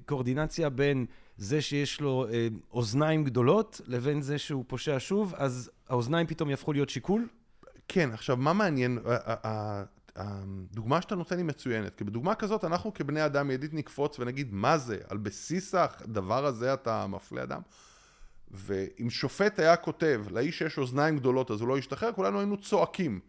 [0.07, 2.27] קואורדינציה בין זה שיש לו
[2.73, 7.29] אוזניים גדולות לבין זה שהוא פושע שוב, אז האוזניים פתאום יהפכו להיות שיקול?
[7.89, 8.99] כן, עכשיו, מה מעניין?
[10.19, 14.79] הדוגמה שאתה נותן היא מצוינת, כי בדוגמה כזאת אנחנו כבני אדם מיידית נקפוץ ונגיד מה
[14.79, 17.61] זה, על בסיס הדבר הזה אתה מפלה אדם.
[18.51, 23.21] ואם שופט היה כותב לאיש שיש אוזניים גדולות אז הוא לא ישתחרר, כולנו היינו צועקים.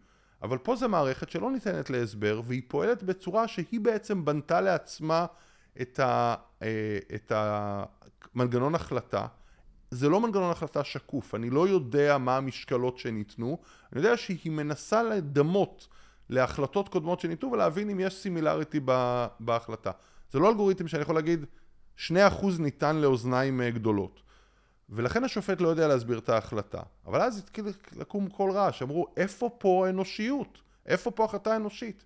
[0.42, 5.26] אבל פה זה מערכת שלא ניתנת להסבר והיא פועלת בצורה שהיא בעצם בנתה לעצמה
[5.80, 9.26] את, ה, אה, את המנגנון החלטה.
[9.90, 13.58] זה לא מנגנון החלטה שקוף, אני לא יודע מה המשקלות שניתנו,
[13.92, 15.88] אני יודע שהיא מנסה לדמות
[16.28, 18.80] להחלטות קודמות שניתנו ולהבין אם יש סימילריטי
[19.40, 19.90] בהחלטה.
[20.30, 21.44] זה לא אלגוריתם שאני יכול להגיד
[21.98, 22.10] 2%
[22.58, 24.22] ניתן לאוזניים אה, גדולות.
[24.90, 26.80] ולכן השופט לא יודע להסביר את ההחלטה.
[27.06, 27.64] אבל אז התחיל
[27.96, 30.58] לקום קול רעש, אמרו, איפה פה האנושיות?
[30.86, 32.04] איפה פה החלטה אנושית?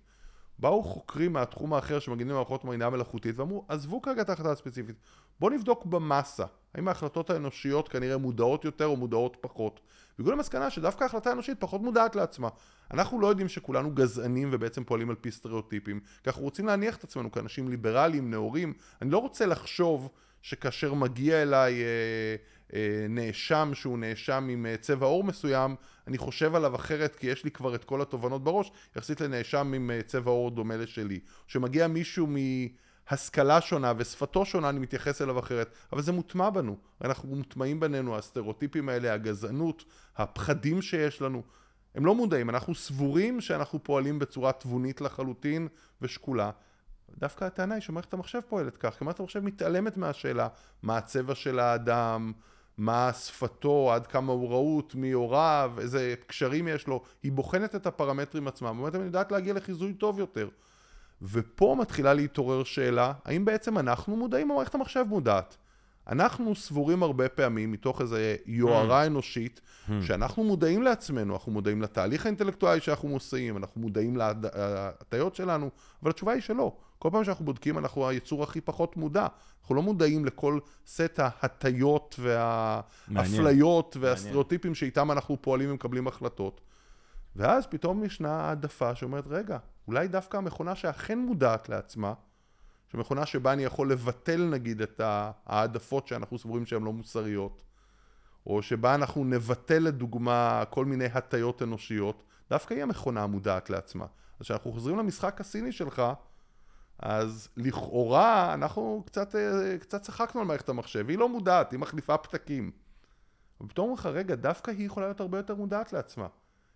[0.59, 4.95] באו חוקרים מהתחום האחר שמגינים מערכות מידע מלאכותית ואמרו, עזבו כרגע את ההחלטה הספציפית,
[5.39, 6.45] בואו נבדוק במסה,
[6.75, 9.79] האם ההחלטות האנושיות כנראה מודעות יותר או מודעות פחות.
[10.19, 12.49] והגיעו למסקנה שדווקא ההחלטה האנושית פחות מודעת לעצמה.
[12.91, 17.03] אנחנו לא יודעים שכולנו גזענים ובעצם פועלים על פי סטריאוטיפים, כי אנחנו רוצים להניח את
[17.03, 18.73] עצמנו כאנשים ליברליים, נאורים.
[19.01, 20.09] אני לא רוצה לחשוב
[20.45, 22.35] שכאשר מגיע אליי אה,
[22.73, 25.75] אה, נאשם שהוא נאשם עם אה, צבע עור מסוים,
[26.07, 29.91] אני חושב עליו אחרת כי יש לי כבר את כל התובנות בראש, יחסית לנאשם עם
[30.05, 31.19] צבע עור דומה לשלי.
[31.47, 36.77] שמגיע מישהו מהשכלה שונה ושפתו שונה, אני מתייחס אליו אחרת, אבל זה מוטמע בנו.
[37.03, 39.83] אנחנו מוטמעים בינינו, הסטריאוטיפים האלה, הגזענות,
[40.17, 41.43] הפחדים שיש לנו.
[41.95, 45.67] הם לא מודעים, אנחנו סבורים שאנחנו פועלים בצורה תבונית לחלוטין
[46.01, 46.51] ושקולה.
[47.17, 50.47] דווקא הטענה היא שמערכת המחשב פועלת כך, כי מערכת המחשב מתעלמת מהשאלה
[50.83, 52.31] מה הצבע של האדם,
[52.77, 57.85] מה שפתו, עד כמה הוא רהוט, מי הוריו, איזה קשרים יש לו, היא בוחנת את
[57.85, 60.49] הפרמטרים עצמם, ובאמת היא יודעת להגיע לחיזוי טוב יותר.
[61.21, 65.57] ופה מתחילה להתעורר שאלה, האם בעצם אנחנו מודעים או מערכת המחשב מודעת?
[66.07, 68.15] אנחנו סבורים הרבה פעמים, מתוך איזו
[68.45, 69.07] יוהרה hmm.
[69.07, 69.91] אנושית, hmm.
[70.01, 75.69] שאנחנו מודעים לעצמנו, אנחנו מודעים לתהליך האינטלקטואלי שאנחנו מוסעים, אנחנו מודעים להטיות שלנו,
[76.01, 76.75] אבל התשובה היא שלא.
[76.99, 79.27] כל פעם שאנחנו בודקים אנחנו היצור הכי פחות מודע.
[79.61, 86.61] אנחנו לא מודעים לכל סט ההטיות והאפליות והסטריאוטיפים שאיתם אנחנו פועלים ומקבלים החלטות.
[87.35, 92.13] ואז פתאום ישנה העדפה שאומרת, רגע, אולי דווקא המכונה שאכן מודעת לעצמה,
[92.95, 95.01] שמכונה שבה אני יכול לבטל נגיד את
[95.45, 97.63] העדפות שאנחנו סבורים שהן לא מוסריות,
[98.47, 104.05] או שבה אנחנו נבטל לדוגמה כל מיני הטיות אנושיות, דווקא היא המכונה המודעת לעצמה.
[104.39, 106.01] אז כשאנחנו חוזרים למשחק הסיני שלך,
[106.99, 112.17] אז לכאורה אנחנו קצת, אה, קצת צחקנו על מערכת המחשב, היא לא מודעת, היא מחליפה
[112.17, 112.71] פתקים.
[113.61, 116.27] ופתאום אומרים לך, רגע, דווקא היא יכולה להיות הרבה יותר מודעת לעצמה.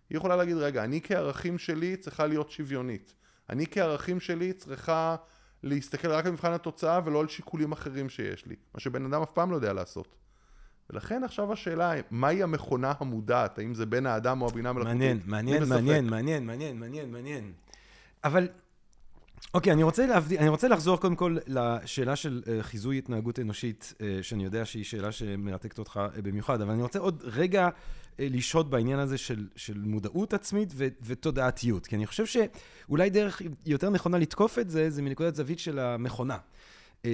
[0.10, 3.14] היא יכולה להגיד, רגע, אני כערכים שלי צריכה להיות שוויונית.
[3.50, 5.16] אני כערכים שלי צריכה
[5.64, 9.32] להסתכל רק על מבחן התוצאה ולא על שיקולים אחרים שיש לי, מה שבן אדם אף
[9.32, 10.16] פעם לא יודע לעשות.
[10.90, 13.60] ולכן עכשיו השאלה מהי המכונה המודעת?
[13.60, 14.96] האם זה בין האדם או הבינה מלאכותית?
[14.96, 17.52] מעניין, מעניין, מעניין, מעניין, מעניין, מעניין, מעניין.
[18.24, 18.48] אבל
[19.54, 23.94] אוקיי, אני רוצה להבדיל, אני רוצה לחזור קודם כל לשאלה של uh, חיזוי התנהגות אנושית,
[23.98, 27.70] uh, שאני יודע שהיא שאלה שמרתקת אותך uh, במיוחד, אבל אני רוצה עוד רגע
[28.20, 33.90] לשהות בעניין הזה של, של מודעות עצמית ו, ותודעתיות, כי אני חושב שאולי דרך יותר
[33.90, 36.38] נכונה לתקוף את זה, זה מנקודת זווית של המכונה.
[37.04, 37.06] Uh,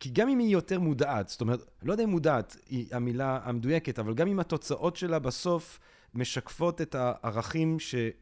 [0.00, 3.98] כי גם אם היא יותר מודעת, זאת אומרת, לא יודע אם מודעת היא המילה המדויקת,
[3.98, 5.80] אבל גם אם התוצאות שלה בסוף
[6.14, 7.76] משקפות את הערכים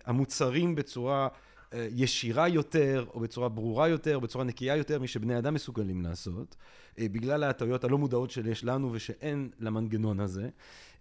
[0.06, 1.28] המוצרים בצורה...
[1.74, 6.56] אה, ישירה יותר, או בצורה ברורה יותר, או בצורה נקייה יותר, משבני אדם מסוגלים לעשות,
[6.98, 10.48] אה, בגלל ההטעויות הלא מודעות שיש לנו ושאין למנגנון הזה.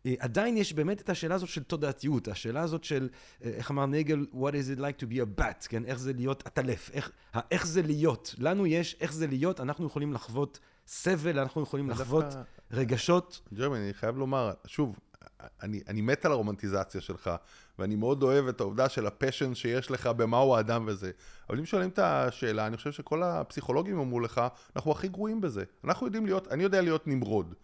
[0.05, 3.09] אה, עדיין יש באמת את השאלה הזאת של תודעתיות, השאלה הזאת של,
[3.41, 6.45] איך אמר נגל, what is it like to be a bat, כן, איך זה להיות
[6.45, 7.11] עטלף, איך,
[7.51, 12.25] איך זה להיות, לנו יש איך זה להיות, אנחנו יכולים לחוות סבל, אנחנו יכולים לחוות
[12.71, 13.41] רגשות.
[13.53, 14.95] ג'רמי, אני חייב לומר, שוב,
[15.63, 17.31] אני, אני מת על הרומנטיזציה שלך,
[17.79, 21.11] ואני מאוד אוהב את העובדה של ה passion שיש לך במהו האדם וזה.
[21.49, 24.41] אבל אם שואלים את השאלה, אני חושב שכל הפסיכולוגים אמרו לך,
[24.75, 25.63] אנחנו הכי גרועים בזה.
[25.83, 27.55] אנחנו יודעים להיות, אני יודע להיות נמרוד.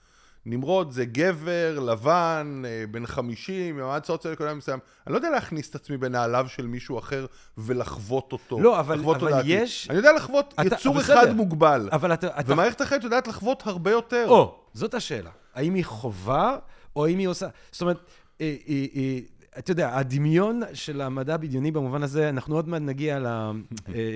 [0.51, 4.79] נמרוד זה גבר, לבן, אה, בן 50, ממעמד סוציו-אקונומי מסוים.
[5.07, 7.25] אני לא יודע להכניס את עצמי בנעליו של מישהו אחר
[7.57, 8.59] ולחוות אותו.
[8.61, 9.49] לא, אבל- לחוות אבל תודעתית.
[9.61, 11.23] יש- אני יודע לחוות אתה- יצור בסדר.
[11.23, 11.89] אחד מוגבל.
[11.91, 12.27] אבל אתה...
[12.39, 12.53] אתה...
[12.53, 14.25] ומערכת אחרת יודעת לחוות הרבה יותר.
[14.27, 15.29] או, זאת השאלה.
[15.55, 16.57] האם היא חובה,
[16.95, 17.47] או האם היא עושה...
[17.71, 17.97] זאת אומרת,
[18.41, 19.19] אה, אה, אה,
[19.59, 23.19] אתה יודע, הדמיון של המדע הבדיוני במובן הזה, אנחנו עוד מעט נגיע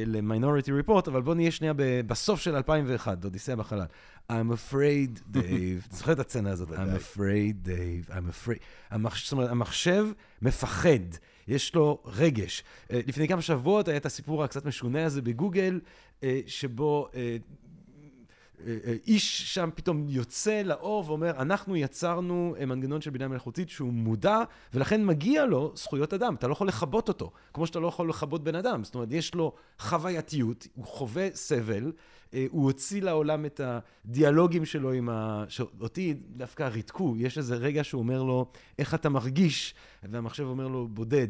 [0.05, 1.73] ל-minority report, אבל בואו נהיה שנייה
[2.07, 3.85] בסוף של 2001, אודיסאה בחלל.
[4.31, 5.87] I'm afraid, Dave.
[5.87, 6.69] אתה זוכר את הסצנה הזאת?
[6.69, 8.59] I'm afraid, Dave, I'm afraid.
[8.89, 9.23] המחש...
[9.23, 10.07] זאת אומרת, המחשב
[10.41, 10.99] מפחד,
[11.47, 12.63] יש לו רגש.
[12.91, 15.79] אה, לפני כמה שבועות היה את הסיפור הקצת משונה הזה בגוגל,
[16.23, 17.09] אה, שבו...
[18.67, 23.69] אה, אה, איש שם פתאום יוצא לאור ואומר, אנחנו יצרנו אה, מנגנון של בינה מלאכותית
[23.69, 24.43] שהוא מודע,
[24.73, 26.35] ולכן מגיע לו זכויות אדם.
[26.35, 28.83] אתה לא יכול לכבות אותו, כמו שאתה לא יכול לכבות בן אדם.
[28.83, 31.91] זאת אומרת, יש לו חווייתיות, הוא חווה סבל,
[32.49, 35.43] הוא הוציא לעולם את הדיאלוגים שלו עם ה...
[35.47, 38.45] שאותי דווקא ריתקו, יש איזה רגע שהוא אומר לו,
[38.79, 39.75] איך אתה מרגיש?
[40.03, 41.27] והמחשב אומר לו, בודד.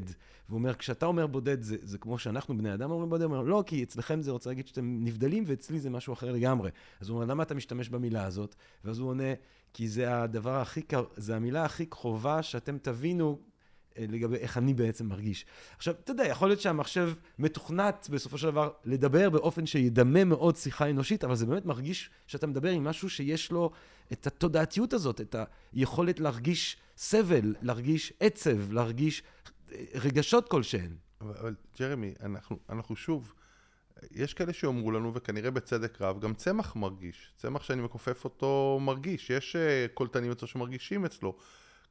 [0.52, 3.44] והוא אומר, כשאתה אומר בודד, זה, זה כמו שאנחנו בני אדם אומרים בודד, הוא אומר,
[3.44, 6.70] לא, כי אצלכם זה רוצה להגיד שאתם נבדלים, ואצלי זה משהו אחר לגמרי.
[7.02, 8.56] אז הוא אומר, למה אתה משתמש במילה הזאת?
[8.86, 9.34] ואז הוא עונה,
[9.74, 10.82] כי זה הדבר הכי,
[11.18, 13.40] זה המילה הכי קרובה שאתם תבינו
[13.98, 15.46] אה, לגבי איך אני בעצם מרגיש.
[15.78, 20.90] עכשיו, אתה יודע, יכול להיות שהמחשב מתוכנת בסופו של דבר לדבר באופן שידמה מאוד שיחה
[20.90, 23.72] אנושית, אבל זה באמת מרגיש שאתה מדבר עם משהו שיש לו
[24.12, 25.36] את התודעתיות הזאת, את
[25.74, 29.24] היכולת להרגיש סבל, להרגיש עצב, להרגיש
[29.94, 30.96] רגשות כלשהן.
[31.22, 33.34] אבל, אבל ג'רמי, אנחנו, אנחנו שוב,
[34.12, 37.32] יש כאלה שאומרו לנו, וכנראה בצדק רב, גם צמח מרגיש.
[37.38, 39.30] צמח שאני מכופף אותו מרגיש.
[39.30, 41.36] יש uh, קולטנים אצלו שמרגישים אצלו.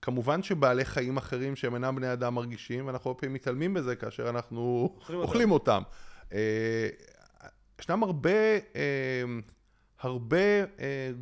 [0.02, 4.30] כמובן שבעלי חיים אחרים שהם אינם בני אדם מרגישים, ואנחנו הרבה פעמים מתעלמים בזה כאשר
[4.30, 5.82] אנחנו אוכלים אוכלים אותם.
[6.30, 6.32] Uh,
[7.80, 9.52] ישנם הרבה, uh,
[10.00, 10.64] הרבה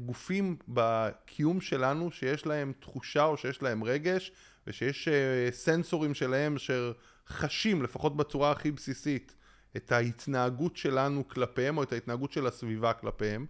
[0.06, 4.32] גופים בקיום שלנו שיש להם תחושה או שיש להם רגש,
[4.66, 6.92] ושיש uh, סנסורים שלהם אשר
[7.28, 9.34] חשים, לפחות בצורה הכי בסיסית,
[9.76, 13.46] את ההתנהגות שלנו כלפיהם, או את ההתנהגות של הסביבה כלפיהם.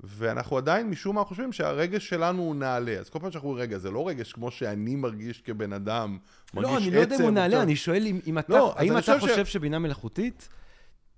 [0.00, 2.92] ואנחנו עדיין משום מה חושבים שהרגש שלנו הוא נעלה.
[2.92, 6.18] אז כל פעם שאנחנו רגע, זה לא רגש כמו שאני מרגיש כבן אדם,
[6.54, 8.98] מרגיש לא, אני לא יודע אם הוא נעלה, אני שואל אם, אם אתה, לא, האם
[8.98, 10.48] אתה חושב ש- שבינה מלאכותית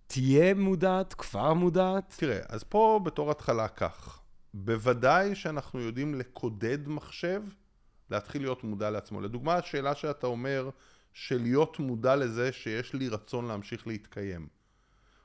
[0.07, 2.15] תהיה מודעת, כבר מודעת?
[2.19, 4.21] תראה, אז פה בתור התחלה כך,
[4.55, 7.43] בוודאי שאנחנו יודעים לקודד מחשב,
[8.11, 9.21] להתחיל להיות מודע לעצמו.
[9.21, 10.71] לדוגמה, השאלה שאתה אומר,
[11.13, 14.47] של להיות מודע לזה שיש לי רצון להמשיך להתקיים.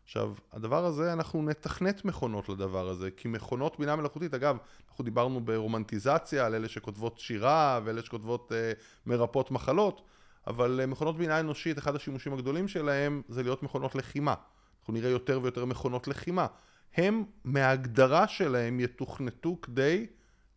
[0.04, 4.58] עכשיו, הדבר הזה, אנחנו נתכנת מכונות לדבר הזה, כי מכונות בינה מלאכותית, אגב,
[4.90, 8.72] אנחנו דיברנו ברומנטיזציה על אלה שכותבות שירה ואלה שכותבות אה,
[9.06, 10.02] מרפאות מחלות,
[10.48, 14.34] אבל אה, מכונות בינה אנושית, אחד השימושים הגדולים שלהם זה להיות מכונות לחימה.
[14.80, 16.48] אנחנו נראה יותר ויותר מכונות לחימה.
[16.96, 20.08] הם, מההגדרה שלהם, יתוכנתו כדי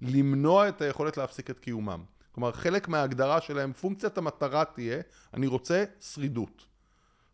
[0.03, 2.05] למנוע את היכולת להפסיק את קיומם.
[2.33, 5.01] כלומר, חלק מההגדרה שלהם, פונקציית המטרה תהיה,
[5.35, 6.67] אני רוצה שרידות.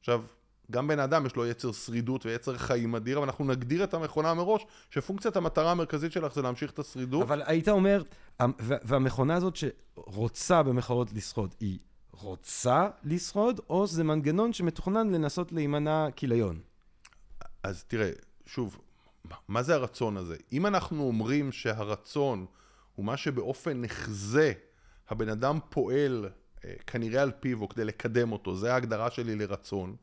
[0.00, 0.22] עכשיו,
[0.70, 4.34] גם בן אדם יש לו יצר שרידות ויצר חיים אדיר, אבל אנחנו נגדיר את המכונה
[4.34, 7.22] מראש, שפונקציית המטרה המרכזית שלך זה להמשיך את השרידות.
[7.22, 8.02] אבל היית אומר,
[8.38, 11.78] המ- וה- והמכונה הזאת שרוצה במחאות לשרוד, היא
[12.12, 16.60] רוצה לשרוד, או זה מנגנון שמתוכנן לנסות להימנע כיליון?
[17.62, 18.10] אז תראה,
[18.46, 18.78] שוב,
[19.48, 20.36] מה זה הרצון הזה?
[20.52, 22.46] אם אנחנו אומרים שהרצון
[22.94, 24.52] הוא מה שבאופן נחזה
[25.08, 26.28] הבן אדם פועל
[26.64, 29.96] אה, כנראה על פיו או כדי לקדם אותו, זה ההגדרה שלי לרצון,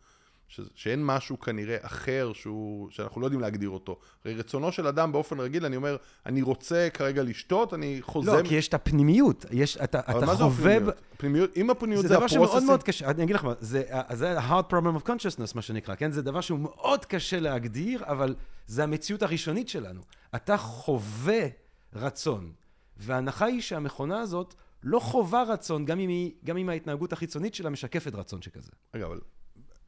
[0.54, 4.00] ש- שאין משהו כנראה אחר שהוא, שאנחנו לא יודעים להגדיר אותו.
[4.26, 8.32] הרי רצונו של אדם באופן רגיל, אני אומר, אני רוצה כרגע לשתות, אני חוזה...
[8.32, 9.46] לא, כי יש את הפנימיות.
[9.52, 10.76] יש, אתה, אבל אתה מה זה חווה...
[10.76, 10.96] הפנימיות?
[11.18, 12.68] פנימיות, אם הפנימיות זה זה דבר שמאוד הפרוססים...
[12.68, 16.12] מאוד קשה, אני אגיד לך מה, זה, זה ה-hard problem of consciousness, מה שנקרא, כן?
[16.12, 18.36] זה דבר שהוא מאוד קשה להגדיר, אבל
[18.68, 20.02] זה המציאות הראשונית שלנו.
[20.36, 21.48] אתה חווה
[21.94, 22.52] רצון,
[22.98, 27.70] וההנחה היא שהמכונה הזאת לא חווה רצון, גם אם, היא, גם אם ההתנהגות החיצונית שלה
[27.70, 28.72] משקפת רצון שכזה.
[28.94, 29.20] רגע, אבל...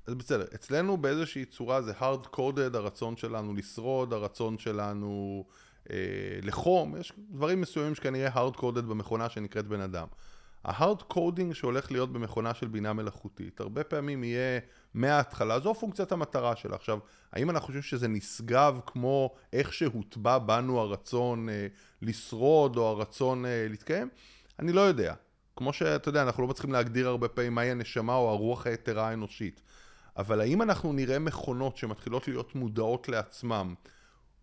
[0.07, 5.43] אז בסדר, אצלנו באיזושהי צורה זה hard coded, הרצון שלנו לשרוד, הרצון שלנו
[5.91, 5.95] אה,
[6.41, 10.07] לחום, יש דברים מסוימים שכנראה hard coded במכונה שנקראת בן אדם.
[10.65, 14.59] ה-hard coding שהולך להיות במכונה של בינה מלאכותית, הרבה פעמים יהיה
[14.93, 16.75] מההתחלה, זו פונקציית המטרה שלה.
[16.75, 16.99] עכשיו,
[17.33, 21.67] האם אנחנו חושבים שזה נשגב כמו איך שהוטבע בנו הרצון אה,
[22.01, 24.09] לשרוד או הרצון אה, להתקיים?
[24.59, 25.13] אני לא יודע.
[25.55, 29.61] כמו שאתה יודע, אנחנו לא מצליחים להגדיר הרבה פעמים מהי הנשמה או הרוח היתרה האנושית.
[30.17, 33.73] אבל האם אנחנו נראה מכונות שמתחילות להיות מודעות לעצמם,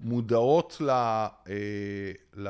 [0.00, 0.90] מודעות ל...
[0.90, 2.48] אה, ל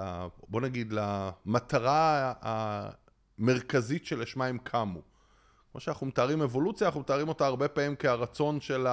[0.49, 5.01] בוא נגיד, למטרה המרכזית שלשמה הם קמו.
[5.73, 8.87] כמו שאנחנו מתארים אבולוציה, אנחנו מתארים אותה הרבה פעמים כהרצון של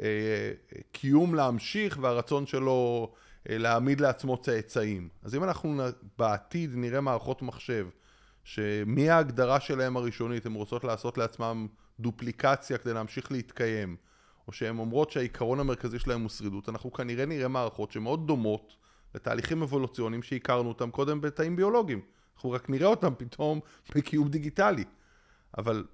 [0.00, 3.12] הקיום להמשיך והרצון שלו
[3.50, 5.08] אה, להעמיד לעצמו צאצאים.
[5.22, 5.82] אז אם אנחנו
[6.18, 7.88] בעתיד נראה מערכות מחשב,
[8.44, 11.66] שמי ההגדרה שלהם הראשונית, הן רוצות לעשות לעצמם
[12.00, 13.96] דופליקציה כדי להמשיך להתקיים,
[14.48, 18.76] או שהן אומרות שהעיקרון המרכזי שלהם הוא שרידות, אנחנו כנראה נראה מערכות שמאוד דומות
[19.14, 22.00] לתהליכים אבולוציוניים שהכרנו אותם קודם בתאים ביולוגיים.
[22.36, 23.60] אנחנו רק נראה אותם פתאום
[23.94, 24.84] בקיום דיגיטלי.
[25.58, 25.84] אבל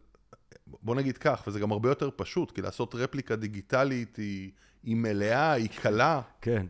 [0.66, 4.50] בוא נגיד כך, וזה גם הרבה יותר פשוט, כי לעשות רפליקה דיגיטלית היא,
[4.82, 6.20] היא מלאה, היא קלה.
[6.40, 6.66] כן.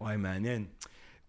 [0.00, 0.66] וואי, מעניין.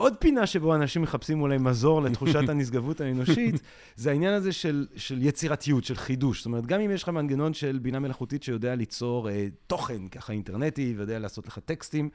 [0.01, 3.55] עוד פינה שבו אנשים מחפשים אולי מזור לתחושת הנשגבות האנושית,
[3.95, 6.37] זה העניין הזה של, של יצירתיות, של חידוש.
[6.39, 10.33] זאת אומרת, גם אם יש לך מנגנון של בינה מלאכותית שיודע ליצור אה, תוכן ככה
[10.33, 12.09] אינטרנטי, ויודע לעשות לך טקסטים,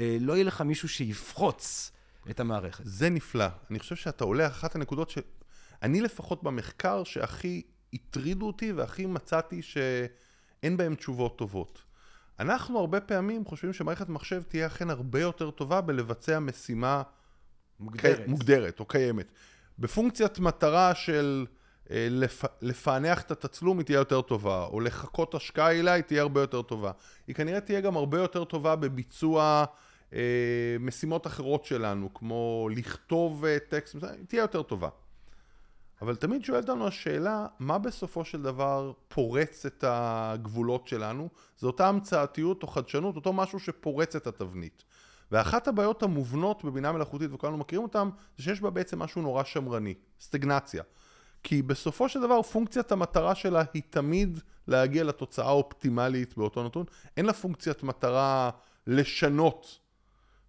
[0.00, 1.92] אה, לא יהיה לך מישהו שיפחוץ
[2.30, 2.84] את המערכת.
[2.86, 3.46] זה נפלא.
[3.70, 5.18] אני חושב שאתה עולה אחת הנקודות ש...
[5.82, 11.82] אני לפחות במחקר שהכי הטרידו אותי והכי מצאתי שאין בהם תשובות טובות.
[12.40, 17.02] אנחנו הרבה פעמים חושבים שמערכת מחשב תהיה אכן הרבה יותר טובה בלבצע משימה
[17.80, 18.28] מוגדרת.
[18.28, 19.32] מוגדרת או קיימת.
[19.78, 21.46] בפונקציית מטרה של
[21.90, 22.44] אה, לפ...
[22.62, 26.62] לפענח את התצלום היא תהיה יותר טובה, או לחכות השקעה עילה היא תהיה הרבה יותר
[26.62, 26.90] טובה.
[27.26, 29.64] היא כנראה תהיה גם הרבה יותר טובה בביצוע
[30.12, 34.88] אה, משימות אחרות שלנו, כמו לכתוב אה, טקסט, היא תהיה יותר טובה.
[36.02, 41.28] אבל תמיד שואלת לנו השאלה, מה בסופו של דבר פורץ את הגבולות שלנו?
[41.58, 44.84] זו אותה המצאתיות או חדשנות, אותו משהו שפורץ את התבנית.
[45.32, 49.94] ואחת הבעיות המובנות בבינה מלאכותית, וכולנו מכירים אותם, זה שיש בה בעצם משהו נורא שמרני,
[50.20, 50.82] סטגנציה.
[51.42, 56.84] כי בסופו של דבר פונקציית המטרה שלה היא תמיד להגיע לתוצאה האופטימלית באותו נתון.
[57.16, 58.50] אין לה פונקציית מטרה
[58.86, 59.78] לשנות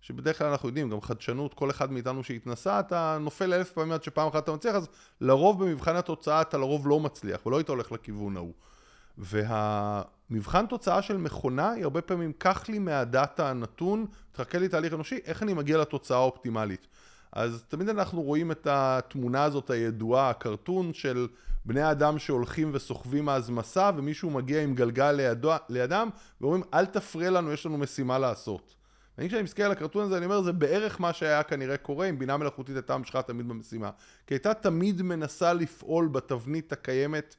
[0.01, 4.03] שבדרך כלל אנחנו יודעים, גם חדשנות, כל אחד מאיתנו שהתנסה, אתה נופל אלף פעמים עד
[4.03, 4.87] שפעם אחת אתה מצליח, אז
[5.21, 8.53] לרוב במבחן התוצאה אתה לרוב לא מצליח, ולא היית הולך לכיוון ההוא.
[9.17, 15.19] והמבחן תוצאה של מכונה היא הרבה פעמים, קח לי מהדאטה הנתון, תחכה לי תהליך אנושי,
[15.25, 16.87] איך אני מגיע לתוצאה האופטימלית.
[17.31, 21.27] אז תמיד אנחנו רואים את התמונה הזאת הידועה, הקרטון של
[21.65, 26.09] בני אדם שהולכים וסוחבים אז מסע, ומישהו מגיע עם גלגל לידו, לידם,
[26.41, 28.75] ואומרים, אל תפריע לנו, יש לנו משימה לעשות.
[29.17, 32.19] אני כשאני מסתכל על הקרטון הזה, אני אומר, זה בערך מה שהיה כנראה קורה אם
[32.19, 33.89] בינה מלאכותית הייתה ממשיכה תמיד במשימה.
[34.27, 37.35] כי הייתה תמיד מנסה לפעול בתבנית הקיימת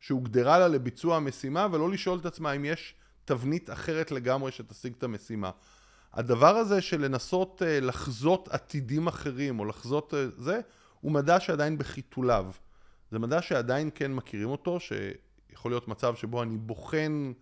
[0.00, 5.02] שהוגדרה לה לביצוע המשימה, ולא לשאול את עצמה אם יש תבנית אחרת לגמרי שתשיג את
[5.02, 5.50] המשימה.
[6.14, 10.60] הדבר הזה של לנסות uh, לחזות עתידים אחרים, או לחזות uh, זה,
[11.00, 12.46] הוא מדע שעדיין בחיתוליו.
[13.10, 17.32] זה מדע שעדיין כן מכירים אותו, שיכול להיות מצב שבו אני בוחן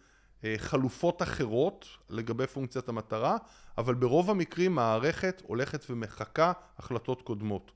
[0.45, 3.37] אה, חלופות אחרות לגבי פונקציית המטרה,
[3.79, 7.73] אבל ברוב המקרים מערכת הולכת ומחקה החלטות קודמות.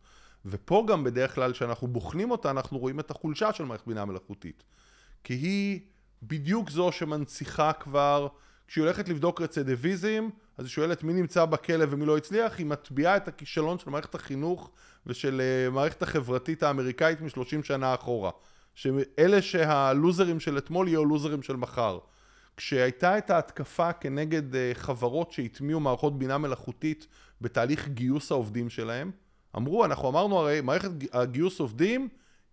[0.46, 4.62] ופה גם בדרך כלל כשאנחנו בוחנים אותה אנחנו רואים את החולשה של מערכת בינה מלאכותית.
[5.24, 5.80] כי היא
[6.22, 8.28] בדיוק זו שמנציחה כבר,
[8.68, 13.16] כשהיא הולכת לבדוק רצידיביזם, אז היא שואלת מי נמצא בכלא ומי לא הצליח, היא מטביעה
[13.16, 14.70] את הכישלון של מערכת החינוך
[15.06, 18.30] ושל אה, מערכת החברתית האמריקאית משלושים שנה אחורה.
[18.74, 21.98] שאלה שהלוזרים של אתמול יהיו לוזרים של מחר.
[22.56, 27.06] כשהייתה את ההתקפה כנגד אה, חברות שהטמיעו מערכות בינה מלאכותית
[27.40, 29.10] בתהליך גיוס העובדים שלהם,
[29.56, 32.08] אמרו, אנחנו אמרנו הרי, מערכת הגיוס עובדים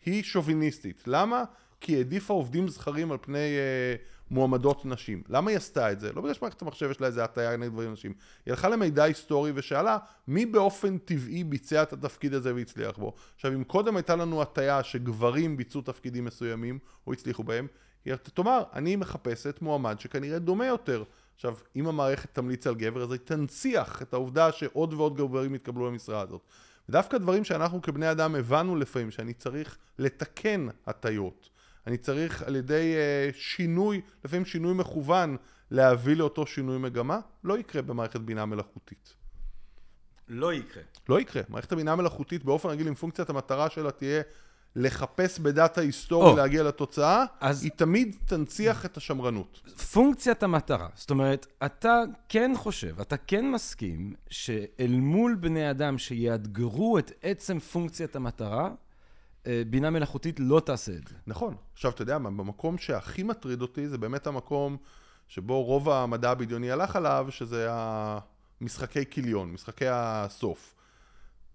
[0.06, 1.04] היא שוביניסטית.
[1.08, 1.44] למה?
[1.82, 3.96] כי היא העדיפה עובדים זכרים על פני אה,
[4.32, 5.24] מועמדות נשים.
[5.30, 6.14] למה היא עשתה את זה?
[6.14, 8.14] לא בגלל שמערכת המחשב יש לה איזה הטעיה נגד דברים נשים.
[8.46, 13.14] היא הלכה למידע היסטורי ושאלה מי באופן טבעי ביצע את התפקיד הזה והצליח בו.
[13.36, 17.68] עכשיו, אם קודם הייתה לנו הטעיה שגברים ביצעו תפקידים מסוימים או הצליחו בהם,
[18.06, 21.04] היא תאמר, אני מחפשת מועמד שכנראה דומה יותר.
[21.36, 25.88] עכשיו, אם המערכת תמליץ על גבר, אז היא תנציח את העובדה שעוד ועוד גברים יתקבלו
[25.88, 26.42] למשרה הזאת.
[26.90, 31.50] ודווקא דברים שאנחנו כבני אדם הבנו לפעמים, שאני צריך לתקן הטיות.
[31.88, 35.38] אני צריך על ידי uh, שינוי, לפעמים שינוי מכוון,
[35.72, 39.14] להביא לאותו שינוי מגמה, לא יקרה במערכת בינה מלאכותית.
[40.28, 40.84] לא יקרה.
[41.10, 41.42] לא יקרה.
[41.50, 44.22] מערכת הבינה המלאכותית באופן רגיל, אם פונקציית המטרה שלה תהיה
[44.76, 46.36] לחפש בדאטה היסטורי, oh.
[46.36, 47.64] להגיע לתוצאה, אז...
[47.64, 49.62] היא תמיד תנציח את השמרנות.
[49.94, 50.88] פונקציית המטרה.
[50.96, 57.60] זאת אומרת, אתה כן חושב, אתה כן מסכים, שאל מול בני אדם שיאתגרו את עצם
[57.60, 58.70] פונקציית המטרה,
[59.48, 61.16] אה, בינה מלאכותית לא תעשה את זה.
[61.28, 61.56] נכון.
[61.74, 64.78] עכשיו, אתה יודע מה, במקום שהכי מטריד אותי, זה באמת המקום
[65.28, 67.68] שבו רוב המדע הבדיוני הלך עליו, שזה
[68.62, 70.76] המשחקי כיליון, משחקי הסוף.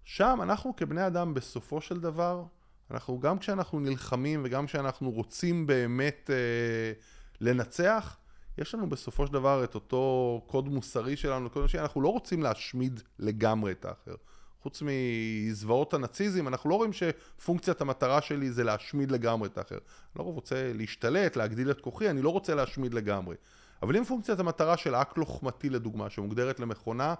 [0.03, 2.43] שם אנחנו כבני אדם בסופו של דבר
[2.91, 6.93] אנחנו, גם כשאנחנו נלחמים וגם כשאנחנו רוצים באמת אה,
[7.41, 8.17] לנצח,
[8.57, 12.43] יש לנו בסופו של דבר את אותו קוד מוסרי שלנו, קוד מוסרי, אנחנו לא רוצים
[12.43, 14.15] להשמיד לגמרי את האחר.
[14.61, 19.75] חוץ מזוועות הנאציזם, אנחנו לא רואים שפונקציית המטרה שלי זה להשמיד לגמרי את האחר.
[19.75, 23.35] אני לא רוצה להשתלט, להגדיל את כוחי, אני לא רוצה להשמיד לגמרי.
[23.81, 27.13] אבל אם פונקציית המטרה של אק לוחמתי לדוגמה, שמוגדרת למכונה,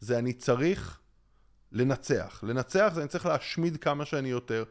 [0.00, 0.98] זה אני צריך
[1.72, 2.44] לנצח.
[2.46, 4.64] לנצח זה אני צריך להשמיד כמה שאני יותר.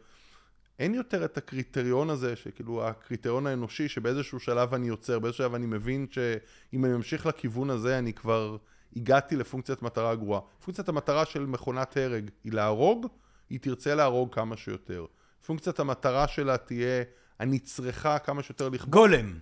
[0.80, 5.66] אין יותר את הקריטריון הזה, שכאילו הקריטריון האנושי, שבאיזשהו שלב אני יוצר, באיזשהו שלב אני
[5.66, 8.58] מבין שאם אני ממשיך לכיוון הזה, אני כבר
[8.96, 10.42] הגעתי לפונקציית מטרה גרועה.
[10.66, 13.08] פונקציית המטרה של מכונת הרג היא להרוג,
[13.50, 15.06] היא תרצה להרוג כמה שיותר.
[15.46, 17.04] פונקציית המטרה שלה תהיה,
[17.40, 18.90] אני צריכה כמה שיותר לכבוד.
[18.90, 19.40] גולם.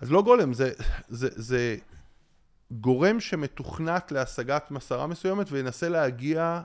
[0.00, 0.72] אז לא גולם, זה,
[1.08, 1.76] זה, זה
[2.70, 6.60] גורם שמתוכנת להשגת מסרה מסוימת וינסה להגיע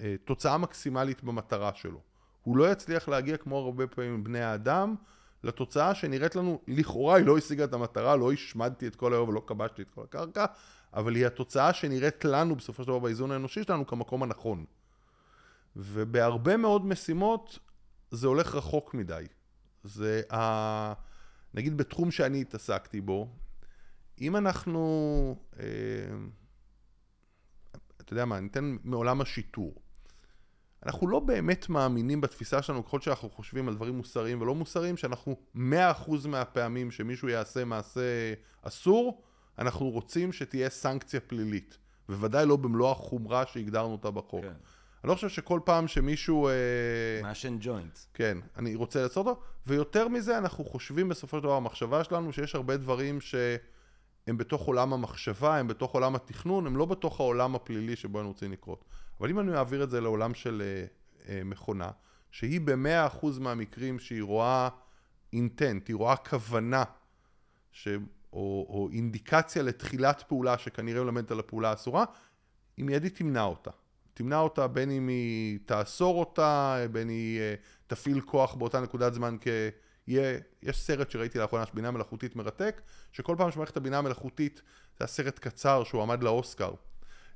[0.00, 2.00] לתוצאה מקסימלית במטרה שלו.
[2.42, 4.94] הוא לא יצליח להגיע כמו הרבה פעמים בני האדם
[5.44, 9.42] לתוצאה שנראית לנו, לכאורה היא לא השיגה את המטרה, לא השמדתי את כל היום ולא
[9.46, 10.44] כבשתי את כל הקרקע,
[10.94, 14.64] אבל היא התוצאה שנראית לנו בסופו של דבר באיזון האנושי שלנו כמקום הנכון.
[15.76, 17.58] ובהרבה מאוד משימות
[18.10, 19.26] זה הולך רחוק מדי.
[19.84, 20.92] זה ה...
[21.54, 23.28] נגיד בתחום שאני התעסקתי בו,
[24.20, 25.64] אם אנחנו, אה,
[28.00, 29.83] אתה יודע מה, ניתן מעולם השיטור.
[30.86, 35.36] אנחנו לא באמת מאמינים בתפיסה שלנו, ככל שאנחנו חושבים על דברים מוסריים ולא מוסריים, שאנחנו
[35.54, 39.22] מאה אחוז מהפעמים שמישהו יעשה מעשה אסור,
[39.58, 41.78] אנחנו רוצים שתהיה סנקציה פלילית.
[42.08, 44.44] בוודאי לא במלוא החומרה שהגדרנו אותה בחוק.
[44.44, 44.52] כן.
[45.04, 46.48] אני לא חושב שכל פעם שמישהו...
[46.48, 46.52] אה,
[47.22, 47.98] מעשן ג'וינט.
[48.14, 52.54] כן, אני רוצה לעשות אותו, ויותר מזה אנחנו חושבים בסופו של דבר, המחשבה שלנו, שיש
[52.54, 57.96] הרבה דברים שהם בתוך עולם המחשבה, הם בתוך עולם התכנון, הם לא בתוך העולם הפלילי
[57.96, 58.84] שבו הם רוצים לקרות.
[59.20, 60.86] אבל אם אני אעביר את זה לעולם של אה,
[61.28, 61.90] אה, מכונה,
[62.30, 64.68] שהיא במאה אחוז מהמקרים שהיא רואה
[65.32, 66.84] אינטנט, היא רואה כוונה,
[67.72, 67.88] ש...
[68.32, 72.04] או, או אינדיקציה לתחילת פעולה שכנראה מלמדת על הפעולה האסורה,
[72.76, 73.70] היא מיידית תמנע אותה.
[74.14, 77.54] תמנע אותה בין אם היא תאסור אותה, בין היא אה,
[77.86, 79.48] תפעיל כוח באותה נקודת זמן כ...
[80.06, 82.80] יהיה, יש סרט שראיתי לאחרונה, שבינה מלאכותית מרתק,
[83.12, 86.74] שכל פעם שמערכת הבינה המלאכותית, זה היה סרט קצר שהוא עמד לאוסקר.